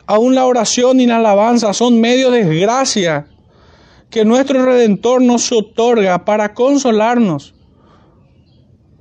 [0.06, 3.26] Aún la oración y la alabanza son medios de gracia
[4.10, 7.54] que nuestro Redentor nos otorga para consolarnos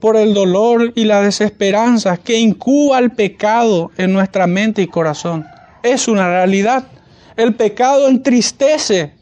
[0.01, 5.45] por el dolor y la desesperanza que incuba el pecado en nuestra mente y corazón.
[5.83, 6.87] Es una realidad.
[7.37, 9.13] El pecado entristece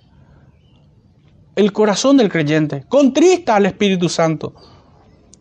[1.56, 4.54] el corazón del creyente, contrista al Espíritu Santo.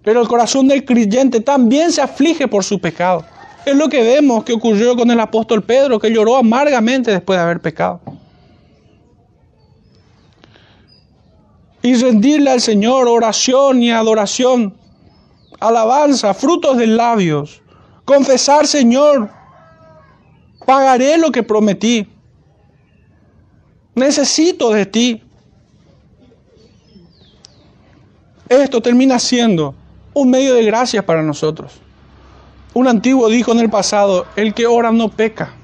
[0.03, 3.25] Pero el corazón del creyente también se aflige por su pecado.
[3.65, 7.45] Es lo que vemos que ocurrió con el apóstol Pedro, que lloró amargamente después de
[7.45, 8.01] haber pecado.
[11.83, 14.78] Y rendirle al Señor oración y adoración,
[15.61, 17.63] alabanza, frutos de labios.
[18.05, 19.31] Confesar, Señor,
[20.67, 22.09] pagaré lo que prometí.
[23.95, 25.23] Necesito de ti.
[28.49, 29.75] Esto termina siendo
[30.15, 31.81] un medio de gracia para nosotros.
[32.75, 35.55] Un antiguo dijo en el pasado, el que ora no peca.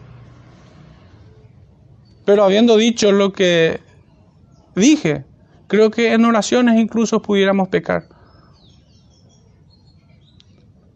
[2.24, 3.80] Pero habiendo dicho lo que
[4.74, 5.24] dije,
[5.66, 8.13] creo que en oraciones incluso pudiéramos pecar.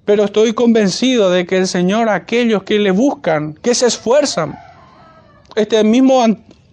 [0.09, 4.59] Pero estoy convencido de que el Señor, aquellos que le buscan, que se esfuerzan,
[5.55, 6.25] este mismo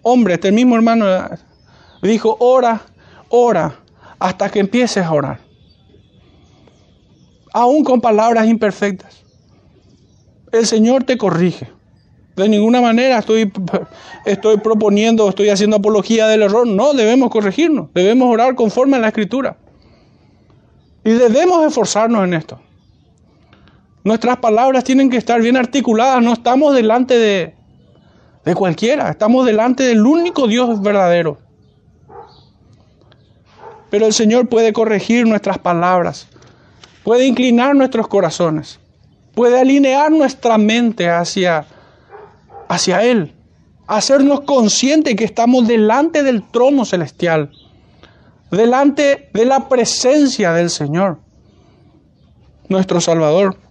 [0.03, 1.05] hombre, este mismo hermano,
[2.01, 2.83] dijo, ora,
[3.27, 3.75] ora,
[4.19, 5.39] hasta que empieces a orar
[7.51, 9.21] aún con palabras imperfectas.
[10.53, 11.69] El Señor te corrige.
[12.37, 13.51] De ninguna manera estoy,
[14.25, 16.65] estoy proponiendo, estoy haciendo apología del error.
[16.65, 19.57] No, debemos corregirnos, debemos orar conforme a la Escritura.
[21.03, 22.64] Y debemos esforzarnos en esto.
[24.05, 27.55] Nuestras palabras tienen que estar bien articuladas, no estamos delante de,
[28.45, 31.39] de cualquiera, estamos delante del único Dios verdadero.
[33.89, 36.27] Pero el Señor puede corregir nuestras palabras.
[37.03, 38.79] Puede inclinar nuestros corazones,
[39.33, 41.65] puede alinear nuestra mente hacia,
[42.69, 43.33] hacia Él,
[43.87, 47.49] hacernos conscientes que estamos delante del trono celestial,
[48.51, 51.17] delante de la presencia del Señor,
[52.69, 53.64] nuestro Salvador.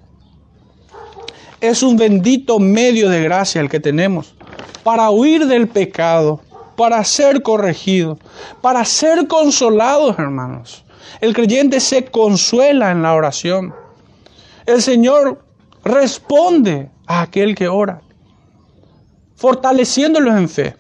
[1.65, 4.35] Es un bendito medio de gracia el que tenemos
[4.83, 6.43] para huir del pecado,
[6.77, 8.19] para ser corregidos,
[8.61, 10.85] para ser consolados, hermanos.
[11.23, 13.75] El creyente se consuela en la oración.
[14.67, 15.43] El Señor
[15.83, 18.03] responde a aquel que ora,
[19.35, 20.77] fortaleciéndolos en fe.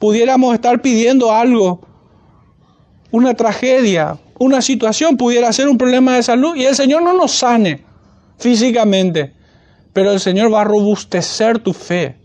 [0.00, 1.82] Pudiéramos estar pidiendo algo,
[3.12, 7.30] una tragedia, una situación, pudiera ser un problema de salud y el Señor no nos
[7.30, 7.84] sane
[8.38, 9.43] físicamente,
[9.94, 12.16] pero el Señor va a robustecer tu fe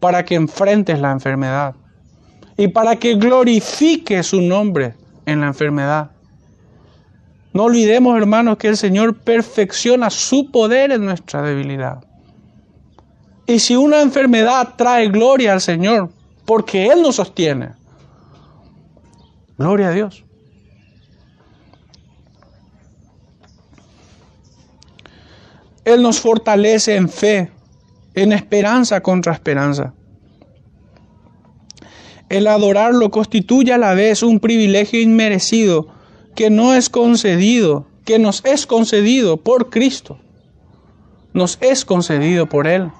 [0.00, 1.76] para que enfrentes la enfermedad
[2.56, 4.94] y para que glorifique su nombre
[5.26, 6.10] en la enfermedad.
[7.52, 12.04] No olvidemos, hermanos, que el Señor perfecciona su poder en nuestra debilidad.
[13.46, 16.10] Y si una enfermedad trae gloria al Señor,
[16.46, 17.72] porque Él nos sostiene,
[19.58, 20.24] gloria a Dios.
[25.90, 27.50] Él nos fortalece en fe,
[28.14, 29.92] en esperanza contra esperanza.
[32.28, 35.88] El adorarlo constituye a la vez un privilegio inmerecido
[36.36, 40.20] que no es concedido, que nos es concedido por Cristo.
[41.32, 42.92] Nos es concedido por Él.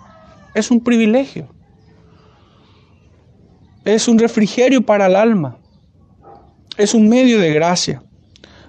[0.54, 1.48] Es un privilegio.
[3.84, 5.58] Es un refrigerio para el alma.
[6.76, 8.02] Es un medio de gracia.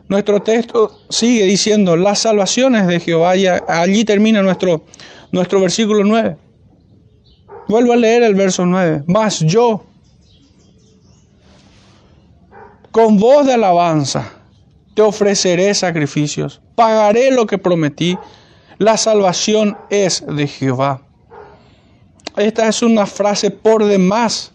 [0.08, 3.34] Nuestro texto sigue diciendo las salvaciones de Jehová
[3.68, 4.86] allí termina nuestro,
[5.32, 6.38] nuestro versículo 9.
[7.68, 9.04] Vuelvo a leer el verso 9.
[9.08, 9.86] Mas yo,
[12.92, 14.34] con voz de alabanza,
[14.94, 18.18] te ofreceré sacrificios, pagaré lo que prometí,
[18.78, 21.02] la salvación es de Jehová.
[22.36, 24.52] Esta es una frase por demás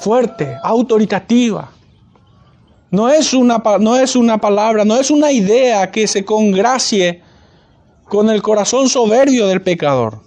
[0.00, 1.70] fuerte, autoritativa.
[2.90, 7.22] No es, una, no es una palabra, no es una idea que se congracie
[8.04, 10.22] con el corazón soberbio del pecador,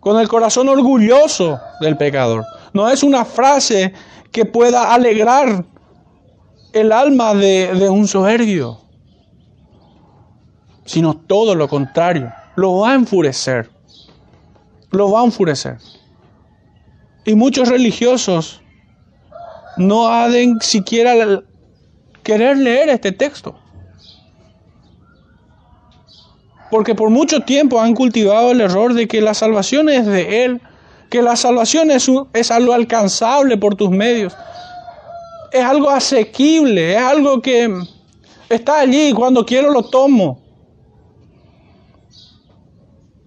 [0.00, 2.44] con el corazón orgulloso del pecador.
[2.72, 3.92] No es una frase
[4.32, 5.66] que pueda alegrar
[6.72, 8.80] el alma de, de un soberbio,
[10.86, 13.70] sino todo lo contrario, lo va a enfurecer,
[14.90, 15.76] lo va a enfurecer.
[17.26, 18.62] Y muchos religiosos
[19.76, 21.42] no han siquiera
[22.28, 23.54] querer leer este texto.
[26.70, 30.60] Porque por mucho tiempo han cultivado el error de que la salvación es de Él,
[31.08, 34.36] que la salvación es, es algo alcanzable por tus medios,
[35.52, 37.74] es algo asequible, es algo que
[38.50, 40.42] está allí, cuando quiero lo tomo.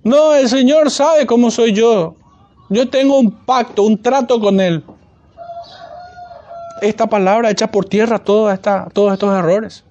[0.03, 2.17] No, el Señor sabe cómo soy yo.
[2.69, 4.83] Yo tengo un pacto, un trato con Él.
[6.81, 9.83] Esta palabra echa por tierra todos estos errores.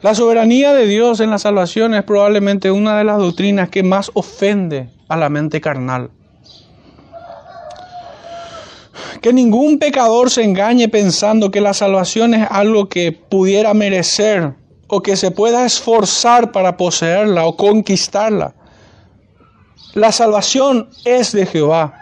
[0.00, 4.10] La soberanía de Dios en la salvación es probablemente una de las doctrinas que más
[4.14, 6.10] ofende a la mente carnal.
[9.20, 14.54] Que ningún pecador se engañe pensando que la salvación es algo que pudiera merecer
[14.86, 18.54] o que se pueda esforzar para poseerla o conquistarla.
[19.92, 21.99] La salvación es de Jehová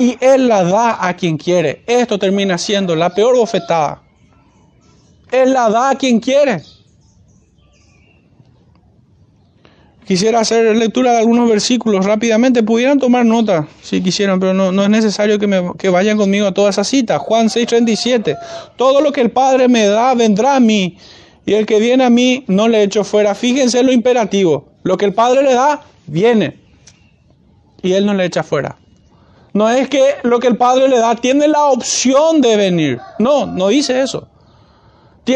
[0.00, 1.82] y Él la da a quien quiere.
[1.86, 4.02] Esto termina siendo la peor bofetada.
[5.30, 6.62] Él la da a quien quiere.
[10.06, 12.62] Quisiera hacer lectura de algunos versículos rápidamente.
[12.62, 16.54] Pudieran tomar nota si quisieran, pero no, es necesario que, me, que vayan conmigo a
[16.54, 17.18] toda esa cita.
[17.18, 18.38] Juan 6:37.
[18.76, 20.96] Todo lo que el Padre me da vendrá a mí.
[21.44, 23.34] Y el que viene a mí no le echo fuera.
[23.34, 24.72] Fíjense lo imperativo.
[24.82, 26.56] Lo que el Padre le da, viene.
[27.82, 28.79] Y Él no le echa fuera.
[29.52, 33.00] No es que lo que el Padre le da tiene la opción de venir.
[33.18, 34.28] No, no dice eso.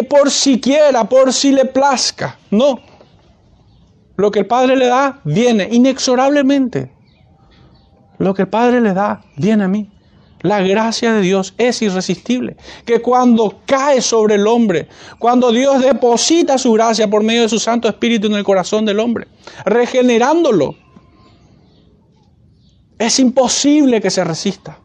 [0.03, 2.39] Por siquiera, por si le plazca.
[2.51, 2.81] No.
[4.17, 6.93] Lo que el Padre le da, viene inexorablemente.
[8.19, 9.91] Lo que el Padre le da, viene a mí.
[10.41, 12.57] La gracia de Dios es irresistible.
[12.85, 14.89] Que cuando cae sobre el hombre,
[15.19, 19.01] cuando Dios deposita su gracia por medio de su Santo Espíritu en el corazón del
[19.01, 19.27] hombre,
[19.65, 20.77] regenerándolo,
[23.07, 24.79] es imposible que se resista.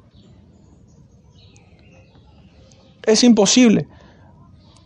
[3.05, 3.87] Es imposible.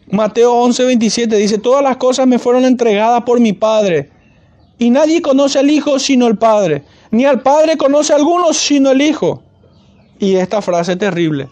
[0.08, 4.12] Mateo 11, 27 dice, todas las cosas me fueron entregadas por mi Padre
[4.78, 6.84] y nadie conoce al Hijo sino el Padre.
[7.12, 9.44] Ni al Padre conoce a alguno sino el Hijo.
[10.20, 11.50] Y esta frase terrible.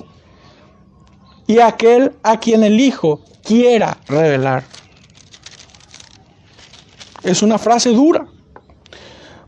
[1.48, 4.64] Y aquel a quien el Hijo quiera revelar.
[7.24, 8.28] Es una frase dura.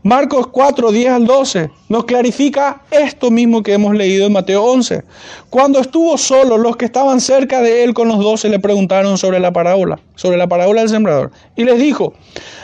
[0.04, 5.02] Marcos 4, 10 al 12 nos clarifica esto mismo que hemos leído en Mateo 11.
[5.48, 9.40] Cuando estuvo solo, los que estaban cerca de él con los doce le preguntaron sobre
[9.40, 11.30] la parábola, sobre la parábola del sembrador.
[11.56, 12.12] Y les dijo,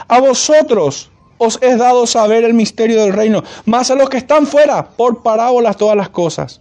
[0.07, 4.47] a vosotros os es dado saber el misterio del reino, más a los que están
[4.47, 6.61] fuera, por parábolas todas las cosas.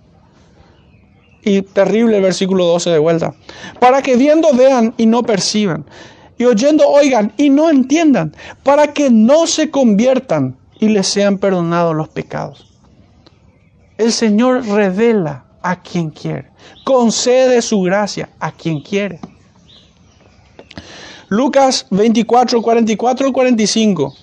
[1.44, 3.34] Y terrible el versículo 12 de vuelta.
[3.82, 5.84] Para que viendo vean y no perciban,
[6.38, 11.96] y oyendo oigan y no entiendan, para que no se conviertan y les sean perdonados
[11.96, 12.66] los pecados.
[13.98, 16.50] El Señor revela a quien quiere,
[16.84, 19.20] concede su gracia a quien quiere.
[21.28, 24.16] Lucas 24, 44, 45,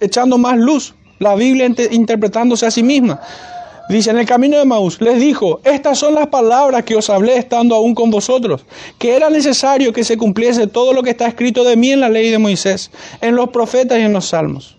[0.00, 3.20] echando más luz, la Biblia interpretándose a sí misma.
[3.88, 7.36] Dice, en el camino de Maús les dijo, estas son las palabras que os hablé
[7.36, 8.64] estando aún con vosotros,
[8.98, 12.08] que era necesario que se cumpliese todo lo que está escrito de mí en la
[12.08, 12.90] ley de Moisés,
[13.20, 14.73] en los profetas y en los salmos.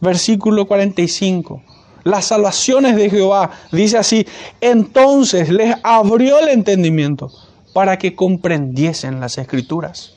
[0.00, 1.62] Versículo 45.
[2.04, 4.26] Las salvaciones de Jehová, dice así,
[4.60, 7.32] entonces les abrió el entendimiento
[7.72, 10.12] para que comprendiesen las escrituras.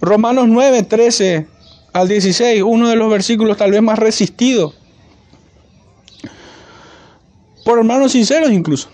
[0.00, 1.46] Romanos 9, 13
[1.92, 4.74] al 16, uno de los versículos tal vez más resistidos
[7.64, 8.88] por hermanos sinceros incluso.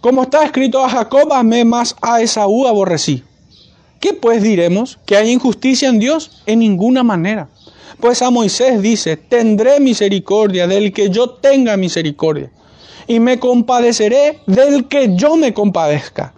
[0.00, 3.24] Como está escrito a Jacob amé más a Esaú aborrecí.
[4.00, 4.98] ¿Qué pues diremos?
[5.06, 6.42] ¿Que hay injusticia en Dios?
[6.44, 7.48] En ninguna manera.
[8.00, 12.50] Pues a Moisés dice, tendré misericordia del que yo tenga misericordia,
[13.06, 16.34] y me compadeceré del que yo me compadezca.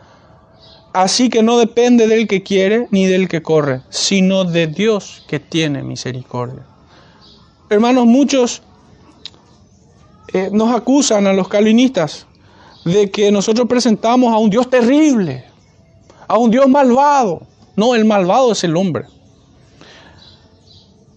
[0.92, 5.38] Así que no depende del que quiere ni del que corre, sino de Dios que
[5.38, 6.64] tiene misericordia.
[7.68, 8.62] Hermanos, muchos
[10.32, 12.26] eh, nos acusan a los calvinistas
[12.84, 15.44] de que nosotros presentamos a un Dios terrible,
[16.28, 17.42] a un Dios malvado.
[17.74, 19.04] No, el malvado es el hombre.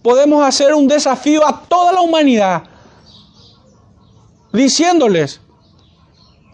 [0.02, 2.62] Podemos hacer un desafío a toda la humanidad
[4.52, 5.40] diciéndoles,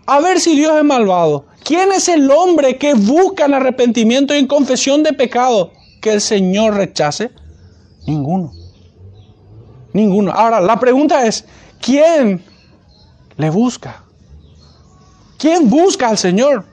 [0.07, 1.47] a ver si Dios es malvado.
[1.65, 6.75] ¿Quién es el hombre que busca el arrepentimiento y confesión de pecado que el Señor
[6.75, 7.33] rechace?
[8.07, 8.53] Ninguno.
[9.93, 10.31] Ninguno.
[10.31, 11.45] Ahora, la pregunta es,
[11.81, 12.45] ¿quién
[13.37, 14.05] le busca?
[15.39, 16.65] ¿Quién busca al Señor?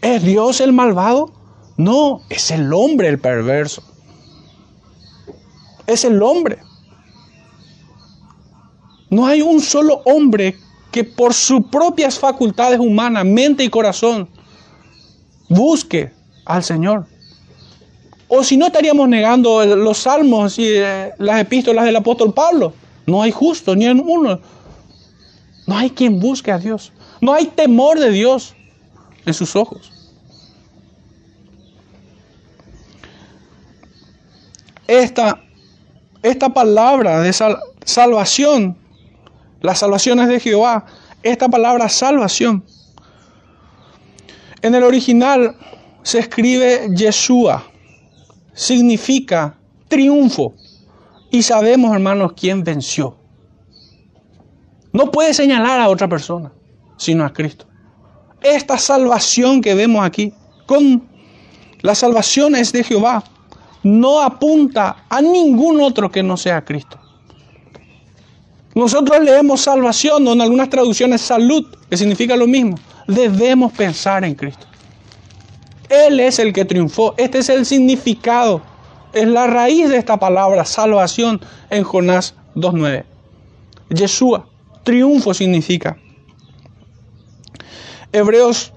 [0.00, 1.30] ¿Es Dios el malvado?
[1.76, 3.82] No, es el hombre el perverso.
[5.88, 6.58] Es el hombre.
[9.08, 10.54] No hay un solo hombre
[10.92, 14.28] que por sus propias facultades humanas, mente y corazón,
[15.48, 16.12] busque
[16.44, 17.06] al Señor.
[18.28, 22.74] O si no estaríamos negando los salmos y eh, las epístolas del apóstol Pablo.
[23.06, 24.40] No hay justo ni en uno.
[25.66, 26.92] No hay quien busque a Dios.
[27.22, 28.54] No hay temor de Dios
[29.24, 29.90] en sus ojos.
[34.86, 35.42] Esta,
[36.22, 37.32] esta palabra de
[37.84, 38.76] salvación,
[39.60, 40.86] las salvaciones de Jehová,
[41.22, 42.64] esta palabra salvación,
[44.62, 45.56] en el original
[46.02, 47.64] se escribe Yeshua,
[48.54, 49.56] significa
[49.88, 50.54] triunfo.
[51.30, 53.16] Y sabemos, hermanos, quién venció.
[54.92, 56.52] No puede señalar a otra persona,
[56.96, 57.66] sino a Cristo.
[58.40, 60.32] Esta salvación que vemos aquí,
[60.66, 61.06] con
[61.82, 63.22] las salvaciones de Jehová,
[63.82, 66.98] no apunta a ningún otro que no sea Cristo.
[68.74, 72.78] Nosotros leemos salvación, o en algunas traducciones salud, que significa lo mismo.
[73.06, 74.66] Debemos pensar en Cristo.
[75.88, 77.14] Él es el que triunfó.
[77.16, 78.62] Este es el significado,
[79.12, 83.04] es la raíz de esta palabra, salvación, en Jonás 2.9.
[83.90, 84.46] Yeshua,
[84.84, 85.96] triunfo significa.
[88.12, 88.72] Hebreos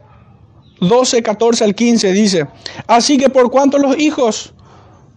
[0.79, 2.47] 12, 14 al 15 dice,
[2.87, 4.53] así que por cuanto los hijos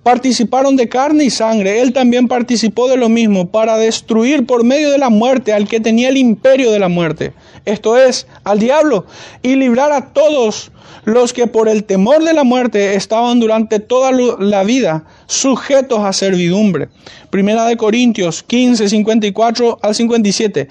[0.05, 4.90] participaron de carne y sangre, él también participó de lo mismo para destruir por medio
[4.90, 7.32] de la muerte al que tenía el imperio de la muerte,
[7.64, 9.07] esto es, al diablo,
[9.42, 10.70] y librar a todos
[11.05, 16.12] los que por el temor de la muerte estaban durante toda la vida sujetos a
[16.12, 16.88] servidumbre.
[17.30, 20.68] Primera de Corintios 15, 54 al 57.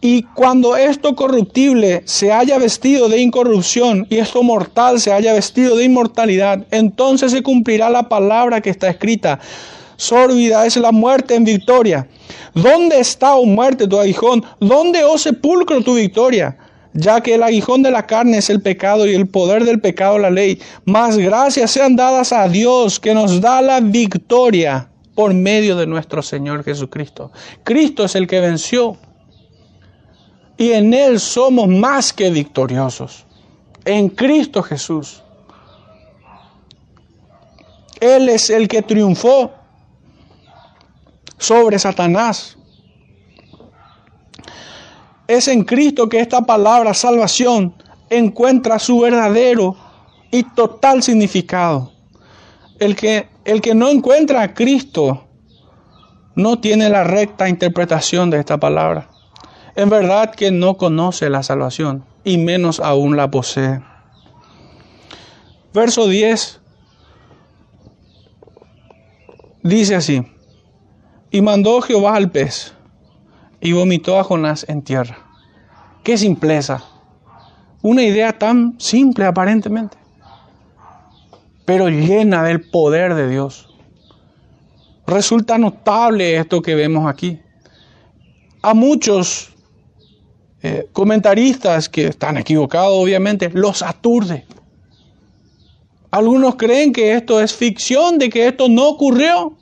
[0.00, 5.76] Y cuando esto corruptible se haya vestido de incorrupción y esto mortal se haya vestido
[5.76, 9.40] de inmortalidad, entonces se cumplirá la palabra que está escrita.
[9.96, 12.06] Sórbida es la muerte en victoria.
[12.54, 14.44] ¿Dónde está, oh muerte, tu aguijón?
[14.60, 16.56] ¿Dónde, oh sepulcro, tu victoria?
[16.92, 20.18] Ya que el aguijón de la carne es el pecado y el poder del pecado
[20.18, 20.60] la ley.
[20.84, 26.22] Más gracias sean dadas a Dios que nos da la victoria por medio de nuestro
[26.22, 27.32] Señor Jesucristo.
[27.64, 28.96] Cristo es el que venció
[30.58, 33.24] y en Él somos más que victoriosos.
[33.84, 35.22] En Cristo Jesús.
[38.00, 39.52] Él es el que triunfó
[41.38, 42.58] sobre Satanás.
[45.28, 47.74] Es en Cristo que esta palabra salvación
[48.10, 49.76] encuentra su verdadero
[50.30, 51.92] y total significado.
[52.80, 55.24] El que, el que no encuentra a Cristo
[56.34, 59.08] no tiene la recta interpretación de esta palabra
[59.78, 63.80] en verdad que no conoce la salvación y menos aún la posee.
[65.72, 66.60] verso 10,
[69.62, 70.26] dice así,
[71.30, 72.74] y mandó Jehová al pez
[73.60, 75.16] y vomitó a Jonás en tierra.
[76.02, 76.82] Qué simpleza.
[77.80, 79.96] Una idea tan simple aparentemente,
[81.64, 83.72] pero llena del poder de Dios.
[85.06, 87.40] Resulta notable esto que vemos aquí.
[88.60, 89.54] A muchos
[90.60, 94.44] eh, comentaristas que están equivocados, obviamente, los aturde.
[96.10, 99.56] Algunos creen que esto es ficción, de que esto no ocurrió.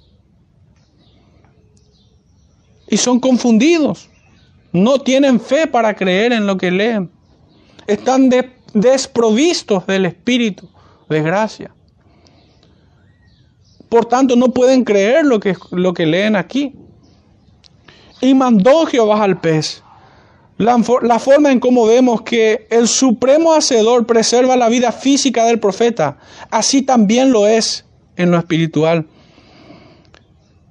[2.88, 4.08] Y son confundidos.
[4.72, 7.10] No tienen fe para creer en lo que leen.
[7.86, 8.30] Están
[8.72, 10.68] desprovistos del Espíritu
[11.10, 11.74] de gracia.
[13.88, 16.74] Por tanto, no pueden creer lo que, lo que leen aquí.
[18.20, 19.82] Y mandó Jehová al pez
[20.58, 26.16] la, forma en cómo vemos que el supremo hacedor preserva la vida física del profeta,
[26.50, 27.84] así también lo es
[28.16, 29.06] en lo espiritual.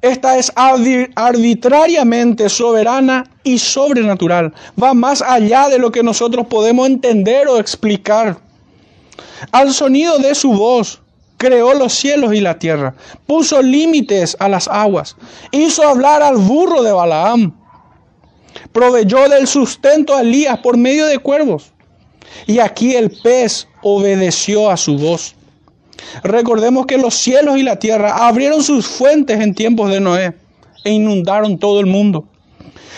[0.02, 4.54] Esta es arbitrariamente soberana y sobrenatural.
[4.82, 8.38] Va más allá de lo que nosotros podemos entender o explicar.
[9.52, 11.02] Al sonido de su voz,
[11.38, 15.16] creó los cielos y la tierra, puso límites a las aguas,
[15.52, 17.54] hizo hablar al burro de Balaam
[18.76, 21.72] proveyó del sustento a Elías por medio de cuervos.
[22.46, 25.34] Y aquí el pez obedeció a su voz.
[26.24, 30.36] Recordemos que los cielos y la tierra abrieron sus fuentes en tiempos de Noé
[30.84, 32.28] e inundaron todo el mundo.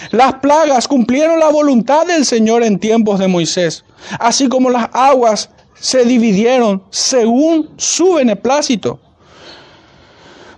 [0.10, 3.86] Las plagas cumplieron la voluntad del Señor en tiempos de Moisés,
[4.20, 9.00] así como las aguas se dividieron según su beneplácito.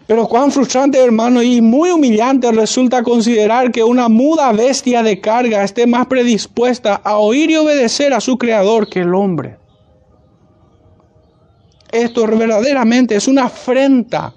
[0.10, 5.64] Pero cuán frustrante, hermano, y muy humillante resulta considerar que una muda bestia de carga
[5.64, 9.60] esté más predispuesta a oír y obedecer a su creador que el hombre.
[11.92, 14.34] Esto verdaderamente es una afrenta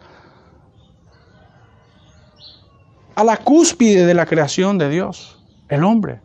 [3.14, 5.38] a la cúspide de la creación de Dios,
[5.70, 6.20] el hombre.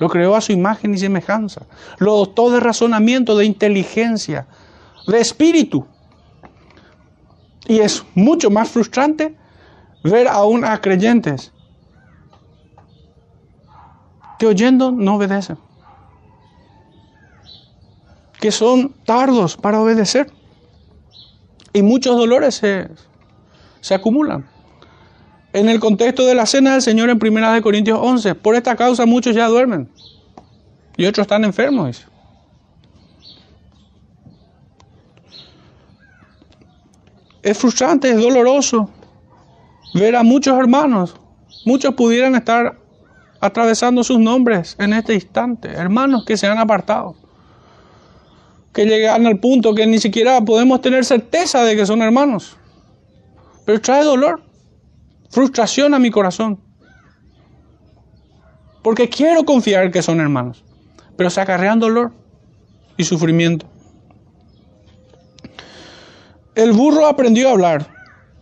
[0.00, 1.62] Lo creó a su imagen y semejanza.
[1.96, 4.46] Lo dotó de razonamiento, de inteligencia,
[5.06, 5.86] de espíritu.
[7.70, 9.36] Y es mucho más frustrante
[10.02, 11.52] ver aún a creyentes
[14.40, 15.56] que oyendo no obedecen,
[18.40, 20.32] que son tardos para obedecer
[21.72, 24.48] y muchos dolores se, acumulan.
[25.52, 29.06] En el contexto de la cena del Señor en 1 Corintios 11, por esta causa
[29.06, 29.88] muchos ya duermen
[30.96, 32.09] y otros están enfermos.
[37.42, 38.90] Es frustrante, es doloroso
[39.94, 41.16] ver a muchos hermanos.
[41.64, 42.78] Muchos pudieran estar
[43.40, 45.68] atravesando sus nombres en este instante.
[45.68, 47.16] Hermanos que se han apartado.
[48.72, 52.56] Que llegan al punto que ni siquiera podemos tener certeza de que son hermanos.
[53.64, 54.42] Pero trae dolor,
[55.30, 56.60] frustración a mi corazón.
[58.82, 60.64] Porque quiero confiar que son hermanos.
[61.16, 62.12] Pero se acarrean dolor
[62.96, 63.66] y sufrimiento.
[66.56, 67.86] El burro aprendió a hablar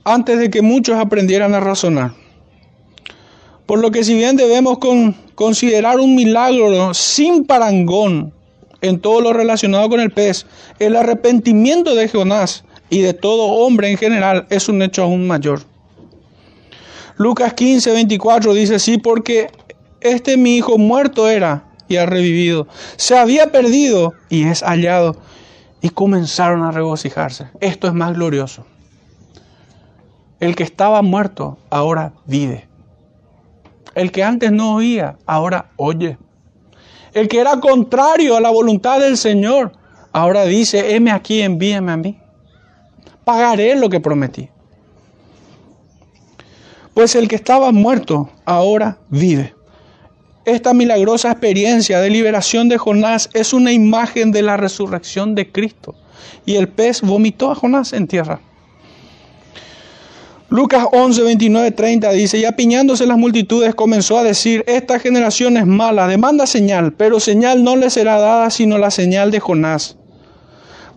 [0.04, 2.12] antes de que muchos aprendieran a razonar.
[3.66, 4.78] Por lo que si bien debemos
[5.34, 8.32] considerar un milagro sin parangón
[8.80, 10.46] en todo lo relacionado con el pez,
[10.78, 15.60] el arrepentimiento de Jonás y de todo hombre en general es un hecho aún mayor.
[17.18, 19.48] Lucas 15, 24 dice, sí, porque
[20.00, 25.16] este mi hijo muerto era y ha revivido, se había perdido y es hallado
[25.80, 27.48] y comenzaron a regocijarse.
[27.60, 28.66] Esto es más glorioso.
[30.40, 32.68] El que estaba muerto ahora vive.
[33.94, 36.18] El que antes no oía, ahora oye.
[37.12, 39.72] El que era contrario a la voluntad del Señor,
[40.12, 42.18] ahora dice, heme aquí, envíame a mí.
[43.24, 44.48] Pagaré lo que prometí.
[46.94, 49.54] Pues el que estaba muerto ahora vive.
[50.48, 55.94] Esta milagrosa experiencia de liberación de Jonás es una imagen de la resurrección de Cristo.
[56.46, 58.40] Y el pez vomitó a Jonás en tierra.
[60.48, 65.66] Lucas 11, 29, 30 dice, y apiñándose las multitudes comenzó a decir, esta generación es
[65.66, 69.98] mala, demanda señal, pero señal no le será dada sino la señal de Jonás.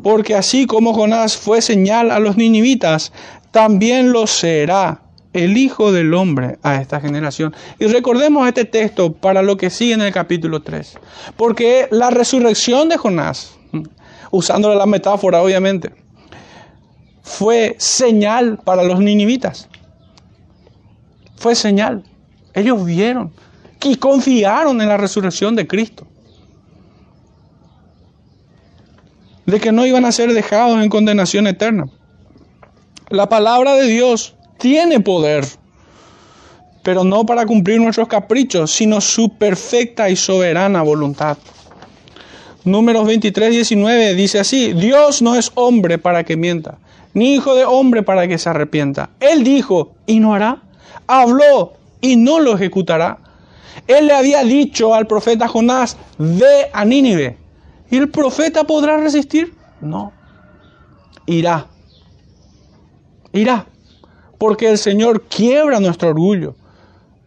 [0.01, 3.11] Porque así como Jonás fue señal a los ninivitas,
[3.51, 5.01] también lo será
[5.33, 7.55] el Hijo del Hombre a esta generación.
[7.79, 10.97] Y recordemos este texto para lo que sigue en el capítulo 3.
[11.37, 13.57] Porque la resurrección de Jonás,
[14.31, 15.93] usando la metáfora obviamente,
[17.23, 19.69] fue señal para los ninivitas.
[21.37, 22.03] Fue señal.
[22.53, 23.31] Ellos vieron
[23.83, 26.07] y confiaron en la resurrección de Cristo.
[29.51, 31.85] de que no iban a ser dejados en condenación eterna.
[33.09, 35.45] La palabra de Dios tiene poder,
[36.83, 41.37] pero no para cumplir nuestros caprichos, sino su perfecta y soberana voluntad.
[42.63, 46.77] Números 23, 19 dice así, Dios no es hombre para que mienta,
[47.15, 49.09] ni hijo de hombre para que se arrepienta.
[49.19, 50.61] Él dijo y no hará,
[51.07, 53.17] habló y no lo ejecutará.
[53.87, 57.35] Él le había dicho al profeta Jonás, ve a Nínive.
[57.89, 59.55] ¿Y el profeta podrá resistir?
[59.81, 60.13] No.
[61.25, 61.65] Irá.
[63.33, 63.65] Irá.
[64.41, 66.55] Porque el Señor quiebra nuestro orgullo.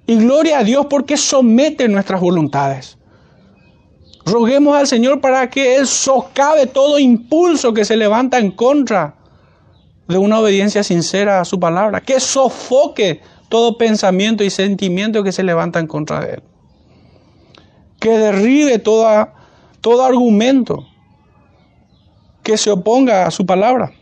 [0.04, 2.98] Y gloria a Dios porque somete nuestras voluntades.
[4.26, 9.14] Roguemos al Señor para que Él socave todo impulso que se levanta en contra
[10.08, 12.00] de una obediencia sincera a su palabra.
[12.00, 16.42] Que sofoque todo pensamiento y sentimiento que se levanta en contra de Él.
[18.00, 19.34] Que derribe toda,
[19.80, 20.84] todo argumento
[22.42, 23.92] que se oponga a su palabra.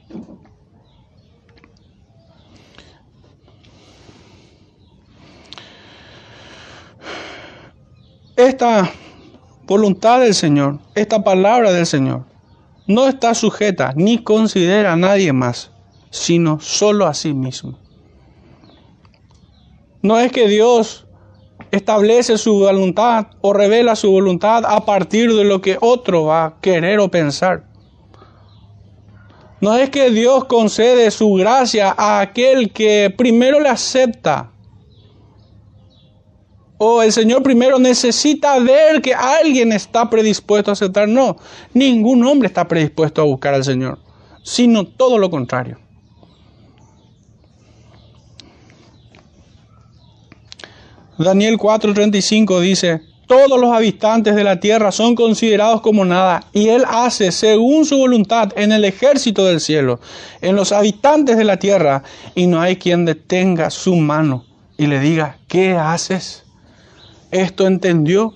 [8.43, 8.91] Esta
[9.69, 12.25] voluntad del Señor, esta palabra del Señor,
[12.89, 15.71] no está sujeta ni considera a nadie más,
[16.11, 17.79] sino solo a sí mismo.
[20.03, 21.07] No es que Dios
[21.71, 26.61] establece su voluntad o revela su voluntad a partir de lo que otro va a
[26.61, 27.63] querer o pensar.
[29.61, 34.52] No es que Dios concede su gracia a aquel que primero le acepta
[36.85, 41.07] o el Señor primero necesita ver que alguien está predispuesto a aceptar.
[41.09, 41.37] No,
[41.73, 44.01] ningún hombre está predispuesto a buscar al Señor,
[44.43, 45.79] sino todo lo contrario.
[51.19, 56.83] Daniel 4:35 dice, todos los habitantes de la tierra son considerados como nada, y Él
[56.89, 60.01] hace según su voluntad en el ejército del cielo,
[60.41, 62.03] en los habitantes de la tierra,
[62.35, 66.43] y no hay quien detenga su mano y le diga, ¿qué haces?
[67.33, 68.35] Esto entendió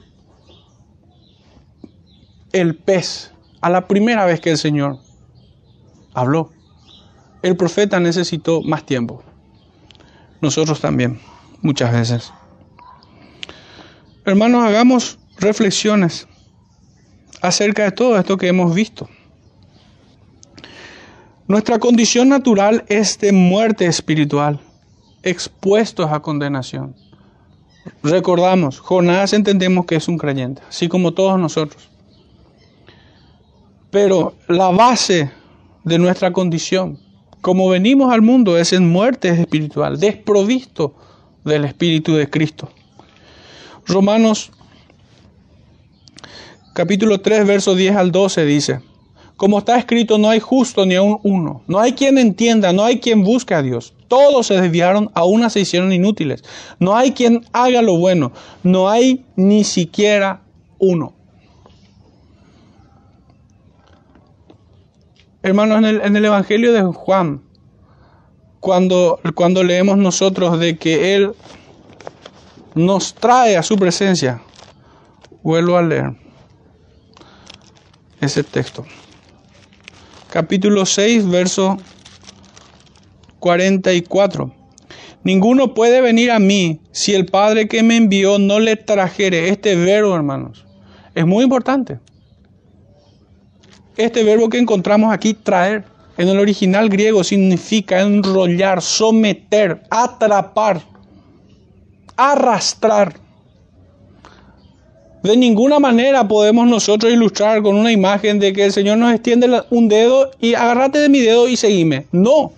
[2.53, 3.31] el pez
[3.61, 4.99] a la primera vez que el Señor
[6.15, 6.51] habló.
[7.43, 9.23] El profeta necesitó más tiempo.
[10.41, 11.21] Nosotros también,
[11.61, 12.33] muchas veces.
[14.25, 16.27] Hermanos, hagamos reflexiones
[17.43, 19.11] acerca de todo esto que hemos visto.
[21.47, 24.59] Nuestra condición natural es de muerte espiritual,
[25.23, 26.97] expuestos a condenación.
[28.03, 31.89] Recordamos, Jonás entendemos que es un creyente, así como todos nosotros.
[33.91, 35.31] Pero la base
[35.85, 36.99] de nuestra condición,
[37.41, 40.95] como venimos al mundo, es en muerte espiritual, desprovisto
[41.45, 42.69] del Espíritu de Cristo.
[43.87, 44.51] Romanos
[46.75, 48.81] capítulo 3, verso 10 al 12 dice,
[49.37, 51.63] como está escrito, no hay justo ni aun uno.
[51.67, 53.93] No hay quien entienda, no hay quien busque a Dios.
[54.09, 56.45] Todos se desviaron, aún se hicieron inútiles.
[56.79, 58.33] No hay quien haga lo bueno.
[58.63, 60.43] No hay ni siquiera
[60.79, 61.15] uno.
[65.43, 67.43] Hermanos, en el, en el Evangelio de Juan,
[68.61, 71.33] cuando, cuando leemos nosotros de que Él
[72.75, 74.43] nos trae a su presencia,
[75.43, 76.17] vuelvo a leer
[78.21, 78.85] ese texto
[80.37, 81.79] capítulo 6, verso
[83.39, 84.53] 44.
[85.25, 89.49] Ninguno puede venir a mí si el Padre que me envió no le trajere.
[89.49, 90.65] Este verbo, hermanos,
[91.15, 91.99] es muy importante.
[93.97, 95.85] Este verbo que encontramos aquí, traer,
[96.19, 100.83] en el original griego significa enrollar, someter, atrapar,
[102.17, 103.15] arrastrar.
[105.23, 109.63] De ninguna manera podemos nosotros ilustrar con una imagen de que el Señor nos extiende
[109.71, 112.07] un dedo y agárrate de mi dedo y seguime.
[112.13, 112.53] No.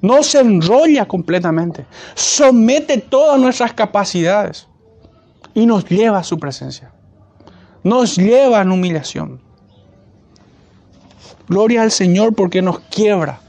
[0.00, 1.86] No se enrolla completamente.
[2.14, 4.66] Somete todas nuestras capacidades
[5.54, 6.92] y nos lleva a su presencia.
[7.82, 9.40] Nos lleva en humillación.
[11.48, 13.40] Gloria al Señor porque nos quiebra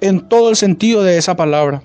[0.00, 1.82] en todo el sentido de esa palabra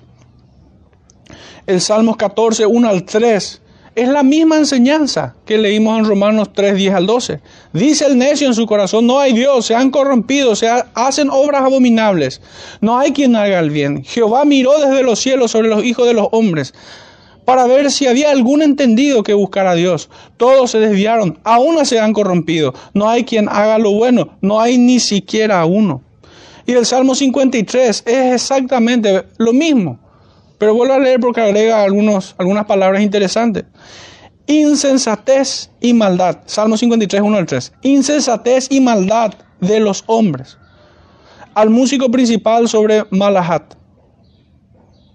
[1.70, 3.62] el Salmos 14, 1 al 3.
[3.96, 7.40] Es la misma enseñanza que leímos en Romanos 3, 10 al 12.
[7.72, 11.62] Dice el necio en su corazón, no hay Dios, se han corrompido, se hacen obras
[11.62, 12.40] abominables.
[12.80, 14.04] No hay quien haga el bien.
[14.04, 16.72] Jehová miró desde los cielos sobre los hijos de los hombres
[17.44, 20.08] para ver si había algún entendido que buscara a Dios.
[20.36, 22.72] Todos se desviaron, aún se han corrompido.
[22.94, 26.00] No hay quien haga lo bueno, no hay ni siquiera uno.
[26.64, 29.98] Y el Salmo 53 es exactamente lo mismo.
[30.60, 33.64] Pero vuelvo a leer porque agrega algunos, algunas palabras interesantes.
[34.46, 36.40] insensatez y maldad.
[36.44, 37.72] Salmo 53, 1 al 3.
[37.80, 40.58] Insensatez y maldad de los hombres.
[41.54, 43.74] Al músico principal sobre Malahat.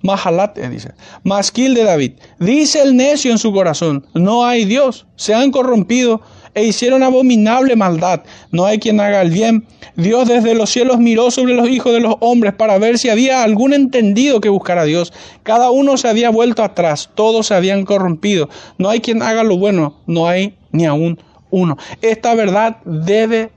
[0.01, 0.95] Mahalat, eh, dice.
[1.23, 2.13] Masquil de David.
[2.39, 5.05] Dice el necio en su corazón, no hay Dios.
[5.15, 6.21] Se han corrompido
[6.55, 8.21] e hicieron abominable maldad.
[8.51, 9.67] No hay quien haga el bien.
[9.97, 13.43] Dios desde los cielos miró sobre los hijos de los hombres para ver si había
[13.43, 15.13] algún entendido que buscara a Dios.
[15.43, 18.49] Cada uno se había vuelto atrás, todos se habían corrompido.
[18.77, 21.77] No hay quien haga lo bueno, no hay ni aún uno.
[22.01, 23.51] Esta verdad debe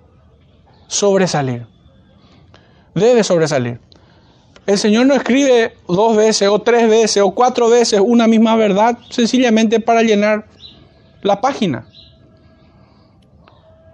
[0.89, 1.67] sobresalir.
[2.95, 3.81] Debe sobresalir.
[4.67, 8.99] El Señor no escribe dos veces o tres veces o cuatro veces una misma verdad
[9.09, 10.47] sencillamente para llenar
[11.23, 11.87] la página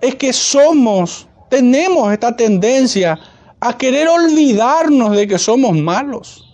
[0.05, 3.19] es que somos, tenemos esta tendencia
[3.59, 6.45] a querer olvidarnos de que somos malos.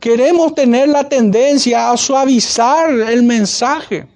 [0.00, 4.08] Queremos tener la tendencia a suavizar el mensaje.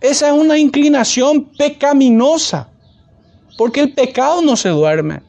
[0.00, 2.70] Esa es una inclinación pecaminosa,
[3.58, 5.20] porque el pecado no se duerme.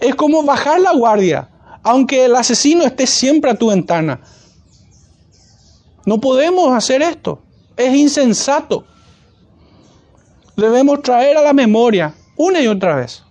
[0.00, 1.48] Es como bajar la guardia,
[1.84, 4.20] aunque el asesino esté siempre a tu ventana.
[6.04, 7.40] No podemos hacer esto.
[7.76, 8.84] Es insensato
[10.58, 13.22] debemos traer a la memoria una y otra vez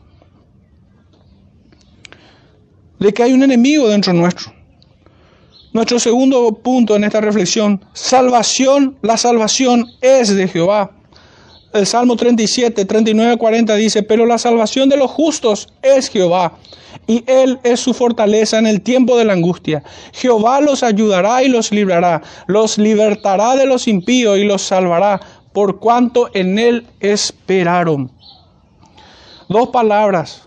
[2.99, 4.51] de que hay un enemigo dentro nuestro.
[5.73, 10.91] Nuestro segundo punto en esta reflexión, salvación, la salvación es de Jehová.
[11.73, 16.57] El Salmo 37, 39, 40 dice, pero la salvación de los justos es Jehová,
[17.05, 19.83] y Él es su fortaleza en el tiempo de la angustia.
[20.13, 25.19] Jehová los ayudará y los librará, los libertará de los impíos y los salvará
[25.57, 28.11] por cuanto en él esperaron.
[29.49, 30.43] Dos palabras.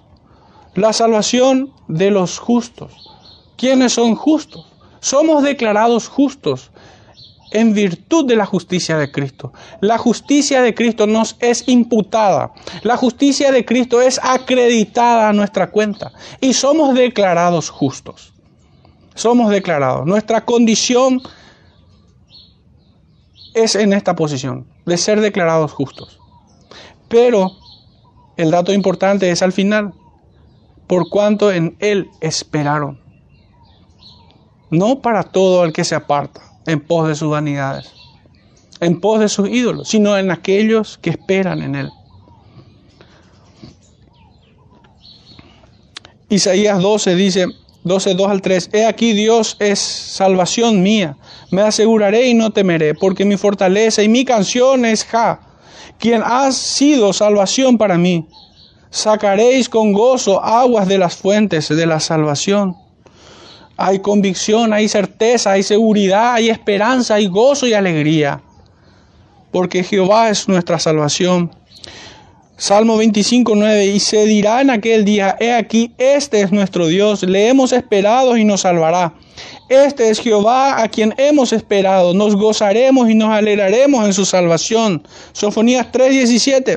[0.76, 2.92] La salvación de los justos.
[3.56, 4.66] ¿Quiénes son justos?
[5.00, 6.70] Somos declarados justos
[7.50, 9.52] en virtud de la justicia de Cristo.
[9.80, 12.52] La justicia de Cristo nos es imputada.
[12.84, 16.12] La justicia de Cristo es acreditada a nuestra cuenta.
[16.40, 18.32] Y somos declarados justos.
[19.16, 20.06] Somos declarados.
[20.06, 21.20] Nuestra condición
[23.54, 26.18] es en esta posición de ser declarados justos.
[27.08, 27.52] Pero
[28.36, 29.92] el dato importante es al final,
[30.86, 33.00] por cuanto en Él esperaron.
[34.70, 37.92] No para todo el que se aparta en pos de sus vanidades,
[38.80, 41.90] en pos de sus ídolos, sino en aquellos que esperan en Él.
[46.28, 47.46] Isaías 12 dice,
[47.82, 51.16] 12, 2 al 3, He aquí Dios es salvación mía,
[51.50, 55.40] me aseguraré y no temeré, porque mi fortaleza y mi canción es Ja,
[55.98, 58.26] quien ha sido salvación para mí.
[58.90, 62.76] Sacaréis con gozo aguas de las fuentes de la salvación.
[63.76, 68.42] Hay convicción, hay certeza, hay seguridad, hay esperanza, hay gozo y alegría,
[69.50, 71.50] porque Jehová es nuestra salvación.
[72.56, 77.22] Salmo 25, 9, y se dirá en aquel día, he aquí, este es nuestro Dios,
[77.22, 79.14] le hemos esperado y nos salvará.
[79.70, 85.06] Este es Jehová a quien hemos esperado, nos gozaremos y nos alegraremos en su salvación.
[85.32, 86.76] Sofonías 3, 17.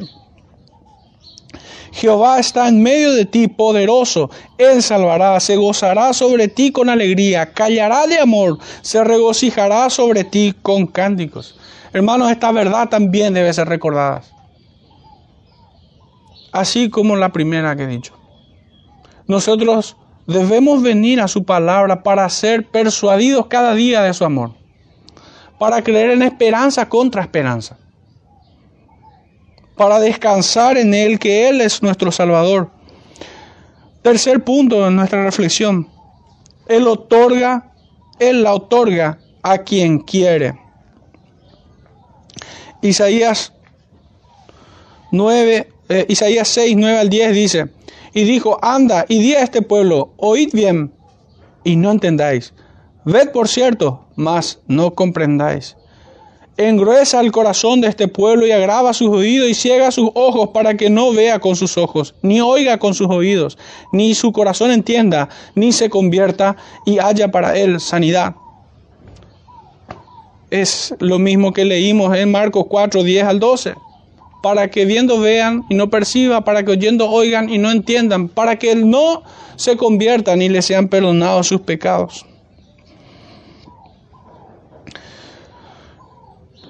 [1.91, 4.29] Jehová está en medio de ti, poderoso.
[4.57, 10.53] Él salvará, se gozará sobre ti con alegría, callará de amor, se regocijará sobre ti
[10.61, 11.59] con cánticos.
[11.91, 14.21] Hermanos, esta verdad también debe ser recordada
[16.53, 18.13] así como la primera que he dicho.
[19.27, 19.97] Nosotros
[20.27, 24.53] debemos venir a su palabra para ser persuadidos cada día de su amor,
[25.59, 27.77] para creer en esperanza contra esperanza,
[29.75, 32.69] para descansar en Él, que Él es nuestro Salvador.
[34.01, 35.89] Tercer punto en nuestra reflexión,
[36.67, 37.71] Él otorga,
[38.19, 40.59] Él la otorga a quien quiere.
[42.81, 43.53] Isaías
[45.11, 47.69] 9, eh, Isaías 6, 9 al 10 dice,
[48.13, 50.91] y dijo, anda y di a este pueblo, oíd bien
[51.63, 52.53] y no entendáis,
[53.05, 55.75] ved por cierto, mas no comprendáis.
[56.55, 60.77] Engruesa el corazón de este pueblo y agrava sus oídos y ciega sus ojos para
[60.77, 63.57] que no vea con sus ojos, ni oiga con sus oídos,
[63.91, 68.35] ni su corazón entienda, ni se convierta y haya para él sanidad.
[70.51, 73.73] Es lo mismo que leímos en Marcos 4, 10 al 12
[74.43, 78.59] para que viendo vean y no perciban, para que oyendo oigan y no entiendan, para
[78.59, 79.23] que no
[79.55, 82.25] se conviertan y les sean perdonados sus pecados.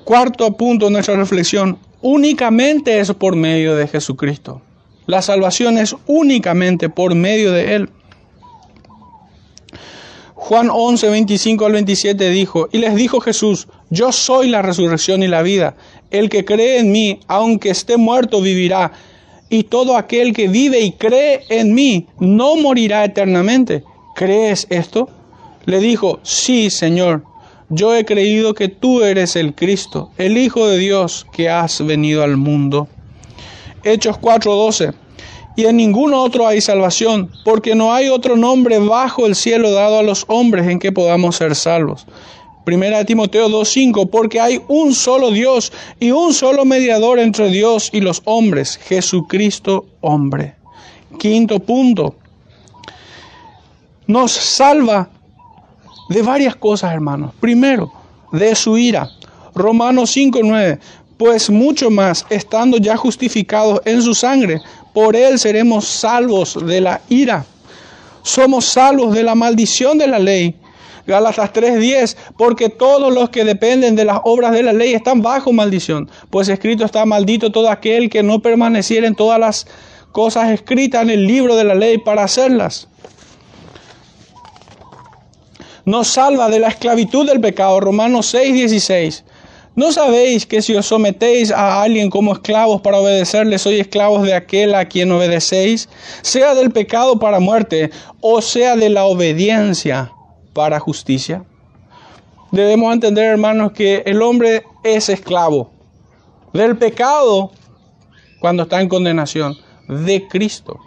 [0.04, 4.62] Cuarto punto de nuestra reflexión, únicamente es por medio de Jesucristo.
[5.08, 7.90] La salvación es únicamente por medio de Él.
[10.36, 15.28] Juan 11, 25 al 27 dijo, y les dijo Jesús, Yo soy la resurrección y
[15.28, 15.76] la vida.
[16.14, 18.94] El que cree en mí, aunque esté muerto, vivirá.
[19.50, 23.84] Y todo aquel que vive y cree en mí, no morirá eternamente.
[24.16, 25.10] ¿Crees esto?
[25.66, 27.26] Le dijo, sí, Señor.
[27.68, 32.24] Yo he creído que tú eres el Cristo, el Hijo de Dios que has venido
[32.24, 32.88] al mundo.
[33.84, 34.94] Hechos 4:12
[35.56, 40.00] y en ningún otro hay salvación, porque no hay otro nombre bajo el cielo dado
[40.00, 42.08] a los hombres en que podamos ser salvos.
[42.64, 48.00] Primera Timoteo 2.5, porque hay un solo Dios y un solo mediador entre Dios y
[48.00, 50.56] los hombres, Jesucristo hombre.
[51.20, 52.16] Quinto punto,
[54.08, 55.10] nos salva
[56.10, 57.34] de varias cosas, hermanos.
[57.40, 57.92] Primero,
[58.32, 59.10] de su ira.
[59.56, 60.80] Romanos 5.9,
[61.18, 64.60] pues mucho más, estando ya justificados en su sangre,
[64.94, 67.46] por él seremos salvos de la ira.
[68.24, 70.56] Somos salvos de la maldición de la ley.
[71.06, 75.52] Gálatas 3:10, porque todos los que dependen de las obras de la ley están bajo
[75.52, 79.68] maldición, pues escrito está maldito todo aquel que no permaneciera en todas las
[80.14, 82.88] cosas escritas en el libro de la ley para hacerlas.
[85.86, 89.26] Nos salva de la esclavitud del pecado, Romanos 6:16.
[89.76, 94.36] ¿No sabéis que si os sometéis a alguien como esclavos para obedecerle, sois esclavos de
[94.36, 95.90] aquel a quien obedecéis,
[96.22, 97.90] sea del pecado para muerte
[98.22, 100.13] o sea de la obediencia
[100.54, 101.44] para justicia?
[102.52, 105.72] Debemos entender, hermanos, que el hombre es esclavo
[106.54, 107.52] del pecado
[108.40, 109.58] cuando está en condenación,
[109.88, 110.80] de Cristo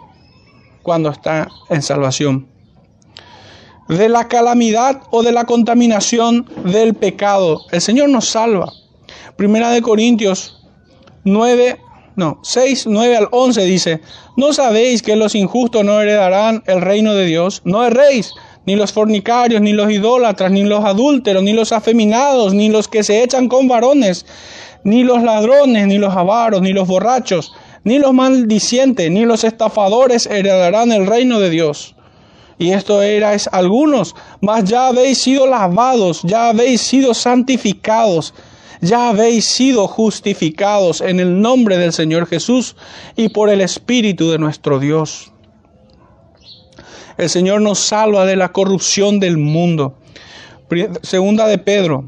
[0.81, 2.47] cuando está en salvación
[3.87, 7.61] de la calamidad o de la contaminación del pecado.
[7.71, 8.71] El Señor nos salva.
[9.35, 10.65] Primera de Corintios
[11.23, 11.79] 9,
[12.15, 14.01] no, 6, 9 al 11 dice,
[14.35, 17.61] ¿no sabéis que los injustos no heredarán el reino de Dios?
[17.63, 18.33] No erréis,
[18.67, 23.03] ni los fornicarios, ni los idólatras, ni los adúlteros, ni los afeminados, ni los que
[23.03, 24.27] se echan con varones,
[24.83, 27.53] ni los ladrones, ni los avaros, ni los borrachos,
[27.83, 31.95] ni los maldicientes, ni los estafadores heredarán el reino de Dios
[32.59, 38.33] y esto erais algunos, mas ya habéis sido lavados, ya habéis sido santificados,
[38.81, 42.75] ya habéis sido justificados en el nombre del Señor Jesús
[43.15, 45.31] y por el Espíritu de nuestro Dios.
[47.17, 49.95] El Señor nos salva de la corrupción del mundo.
[51.01, 52.05] Segunda de Pedro,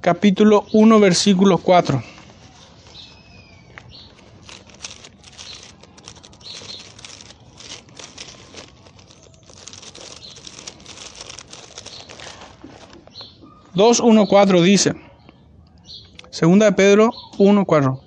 [0.00, 2.02] capítulo 1, versículo 4.
[13.74, 14.94] 2.1.4 dice,
[16.28, 18.00] segunda de Pedro 1.4,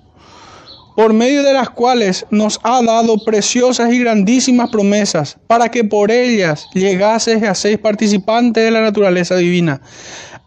[0.95, 6.09] por medio de las cuales nos ha dado preciosas y grandísimas promesas, para que por
[6.09, 9.81] ellas llegases a ser participantes de la naturaleza divina,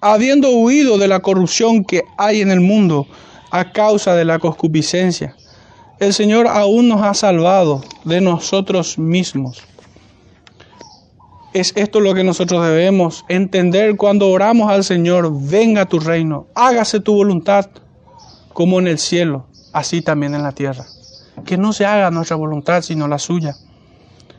[0.00, 3.06] habiendo huido de la corrupción que hay en el mundo
[3.50, 5.36] a causa de la concupiscencia.
[6.00, 9.62] El Señor aún nos ha salvado de nosotros mismos.
[11.52, 17.00] Es esto lo que nosotros debemos entender cuando oramos al Señor, venga tu reino, hágase
[17.00, 17.68] tu voluntad,
[18.52, 19.47] como en el cielo,
[19.78, 20.84] así también en la tierra.
[21.44, 23.54] Que no se haga nuestra voluntad, sino la suya.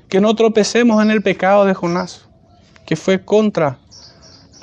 [0.08, 2.28] Que no tropecemos en el pecado de Jonás,
[2.86, 3.80] que fue contra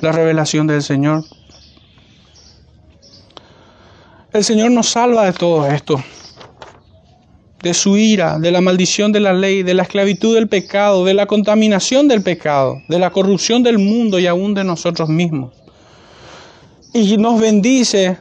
[0.01, 1.23] la revelación del Señor.
[4.33, 6.01] El Señor nos salva de todo esto
[7.61, 11.13] de su ira, de la maldición de la ley, de la esclavitud del pecado, de
[11.13, 15.53] la contaminación del pecado, de la corrupción del mundo y aún de nosotros mismos.
[16.93, 18.17] Y nos bendice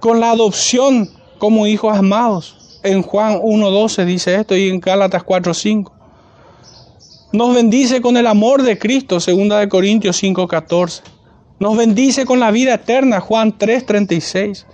[0.00, 2.80] con la adopción como hijos amados.
[2.82, 5.92] En Juan 1.12 dice esto y en Gálatas 4.5.
[7.32, 11.02] Nos bendice con el amor de Cristo, 2 de Corintios 5.14.
[11.60, 14.64] Nos bendice con la vida eterna, Juan 3.36.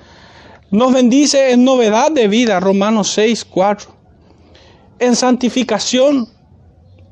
[0.71, 3.91] Nos bendice en novedad de vida, Romanos 6, 4.
[5.01, 6.29] En santificación,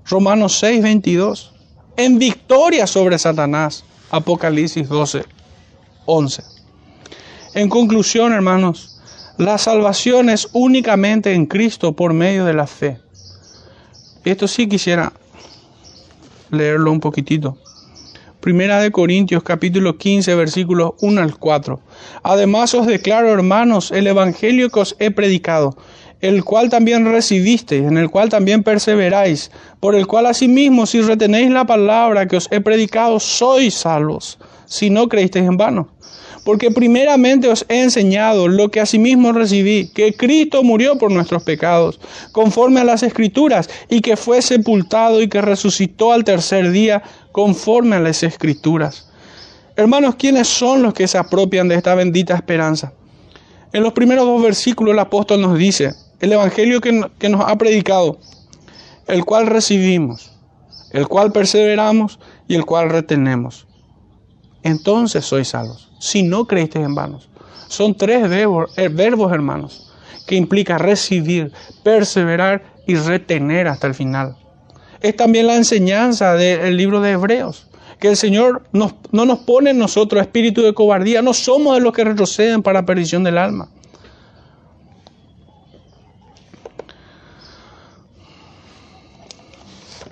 [0.07, 1.53] Romanos 6, 22.
[1.97, 5.25] En victoria sobre Satanás, Apocalipsis 12,
[6.07, 6.54] 11.
[7.55, 8.99] En conclusión, hermanos,
[9.39, 12.99] la salvación es únicamente en Cristo por medio de la fe.
[14.25, 15.13] Esto sí quisiera
[16.51, 17.57] leerlo un poquitito.
[18.41, 21.81] Primera de Corintios capítulo 15 versículos 1 al 4.
[22.25, 25.77] Además os declaro, hermanos, el evangelio que os he predicado,
[26.21, 31.51] el cual también recibisteis, en el cual también perseveráis, por el cual asimismo si retenéis
[31.51, 35.94] la palabra que os he predicado, sois salvos, si no creísteis en vano.
[36.45, 41.99] Porque primeramente os he enseñado lo que asimismo recibí, que Cristo murió por nuestros pecados,
[42.33, 47.03] conforme a las escrituras, y que fue sepultado y que resucitó al tercer día,
[47.33, 49.09] conforme a las escrituras,
[49.77, 52.93] Hermanos, ¿quiénes son los que se apropian de esta bendita esperanza?
[53.73, 57.59] En los primeros dos versículos el apóstol nos dice, el Evangelio que, que nos ha
[57.59, 58.21] predicado,
[59.09, 60.31] el cual recibimos,
[60.93, 63.67] el cual perseveramos y el cual retenemos.
[64.63, 67.31] Entonces sois salvos, si no creísteis en vanos.
[67.69, 69.91] Son tres verbos, eh, verbos, hermanos,
[70.27, 71.51] que implica recibir,
[71.83, 74.37] perseverar y retener hasta el final.
[75.01, 77.69] Es también la enseñanza del libro de Hebreos,
[77.99, 81.95] que el Señor no nos pone en nosotros espíritu de cobardía, no somos de los
[81.95, 83.71] que retroceden para perdición del alma.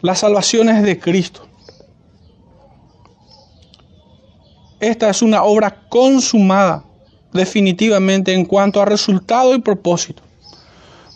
[0.00, 1.51] La salvación es de Cristo.
[4.82, 6.82] Esta es una obra consumada
[7.32, 10.24] definitivamente en cuanto a resultado y propósito.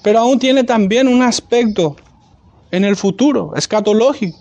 [0.04, 1.96] Pero aún tiene también un aspecto
[2.70, 4.38] en el futuro, escatológico,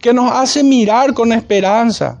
[0.00, 2.20] que nos hace mirar con esperanza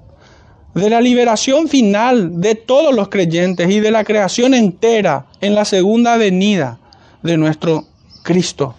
[0.74, 5.64] de la liberación final de todos los creyentes y de la creación entera en la
[5.64, 6.78] segunda venida
[7.24, 7.86] de nuestro
[8.22, 8.76] Cristo.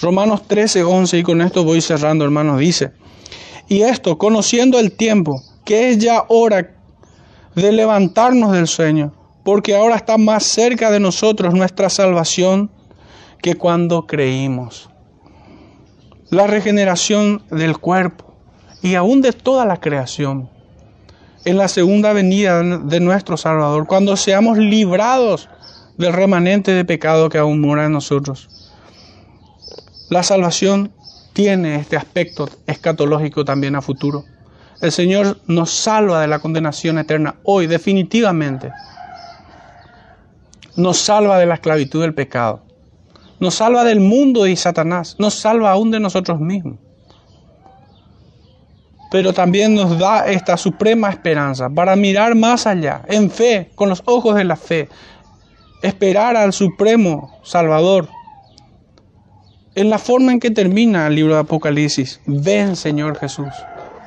[0.00, 2.90] Romanos 13, 11, y con esto voy cerrando, hermanos, dice,
[3.68, 5.40] y esto, conociendo el tiempo,
[5.72, 6.70] que es ya hora
[7.54, 12.70] de levantarnos del sueño, porque ahora está más cerca de nosotros nuestra salvación
[13.40, 14.90] que cuando creímos.
[16.28, 18.34] La regeneración del cuerpo
[18.82, 20.50] y aún de toda la creación
[21.46, 25.48] en la segunda venida de nuestro Salvador, cuando seamos librados
[25.96, 28.50] del remanente de pecado que aún mora en nosotros.
[30.10, 30.92] La salvación
[31.32, 34.26] tiene este aspecto escatológico también a futuro.
[34.82, 38.72] El Señor nos salva de la condenación eterna hoy, definitivamente
[40.76, 42.62] nos salva de la esclavitud del pecado,
[43.38, 46.78] nos salva del mundo y Satanás, nos salva aún de nosotros mismos.
[49.12, 54.02] Pero también nos da esta suprema esperanza para mirar más allá, en fe, con los
[54.06, 54.88] ojos de la fe,
[55.82, 58.08] esperar al supremo Salvador.
[59.74, 63.52] En la forma en que termina el libro de Apocalipsis, ven Señor Jesús.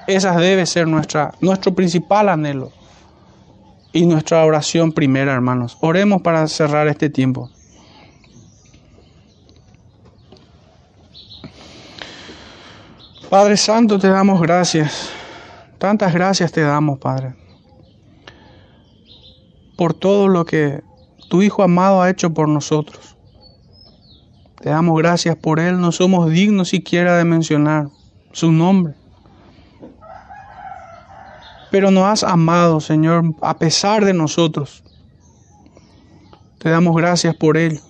[0.07, 2.71] Esa debe ser nuestra, nuestro principal anhelo
[3.91, 5.77] y nuestra oración primera, hermanos.
[5.81, 7.49] Oremos para cerrar este tiempo.
[13.29, 15.09] Padre Santo, te damos gracias.
[15.79, 17.33] Tantas gracias te damos, Padre.
[19.75, 20.83] Por todo lo que
[21.29, 23.15] tu Hijo amado ha hecho por nosotros.
[24.61, 25.81] Te damos gracias por Él.
[25.81, 27.87] No somos dignos siquiera de mencionar
[28.31, 28.93] su nombre
[31.75, 34.81] pero nos has amado, Señor, a pesar de nosotros.
[36.57, 37.81] Te damos gracias por ello.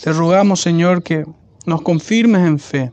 [0.00, 1.24] Te rogamos, Señor, que
[1.66, 2.92] nos confirmes en fe.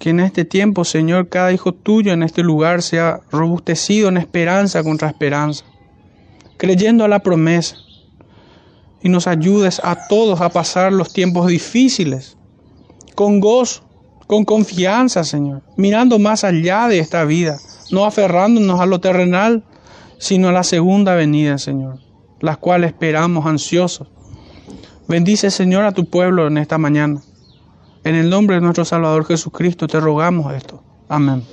[0.00, 4.82] Que en este tiempo, Señor, cada hijo tuyo en este lugar sea robustecido en esperanza
[4.82, 5.64] contra esperanza,
[6.56, 7.76] creyendo a la promesa.
[9.00, 12.36] Y nos ayudes a todos a pasar los tiempos difíciles
[13.14, 13.84] con gozo,
[14.26, 17.60] con confianza, Señor, mirando más allá de esta vida
[17.92, 19.62] no aferrándonos a lo terrenal,
[20.18, 21.98] sino a la segunda venida, Señor,
[22.40, 24.08] las cuales esperamos ansiosos.
[25.06, 27.20] Bendice, Señor, a tu pueblo en esta mañana.
[28.02, 30.82] En el nombre de nuestro Salvador Jesucristo te rogamos esto.
[31.08, 31.44] Amén.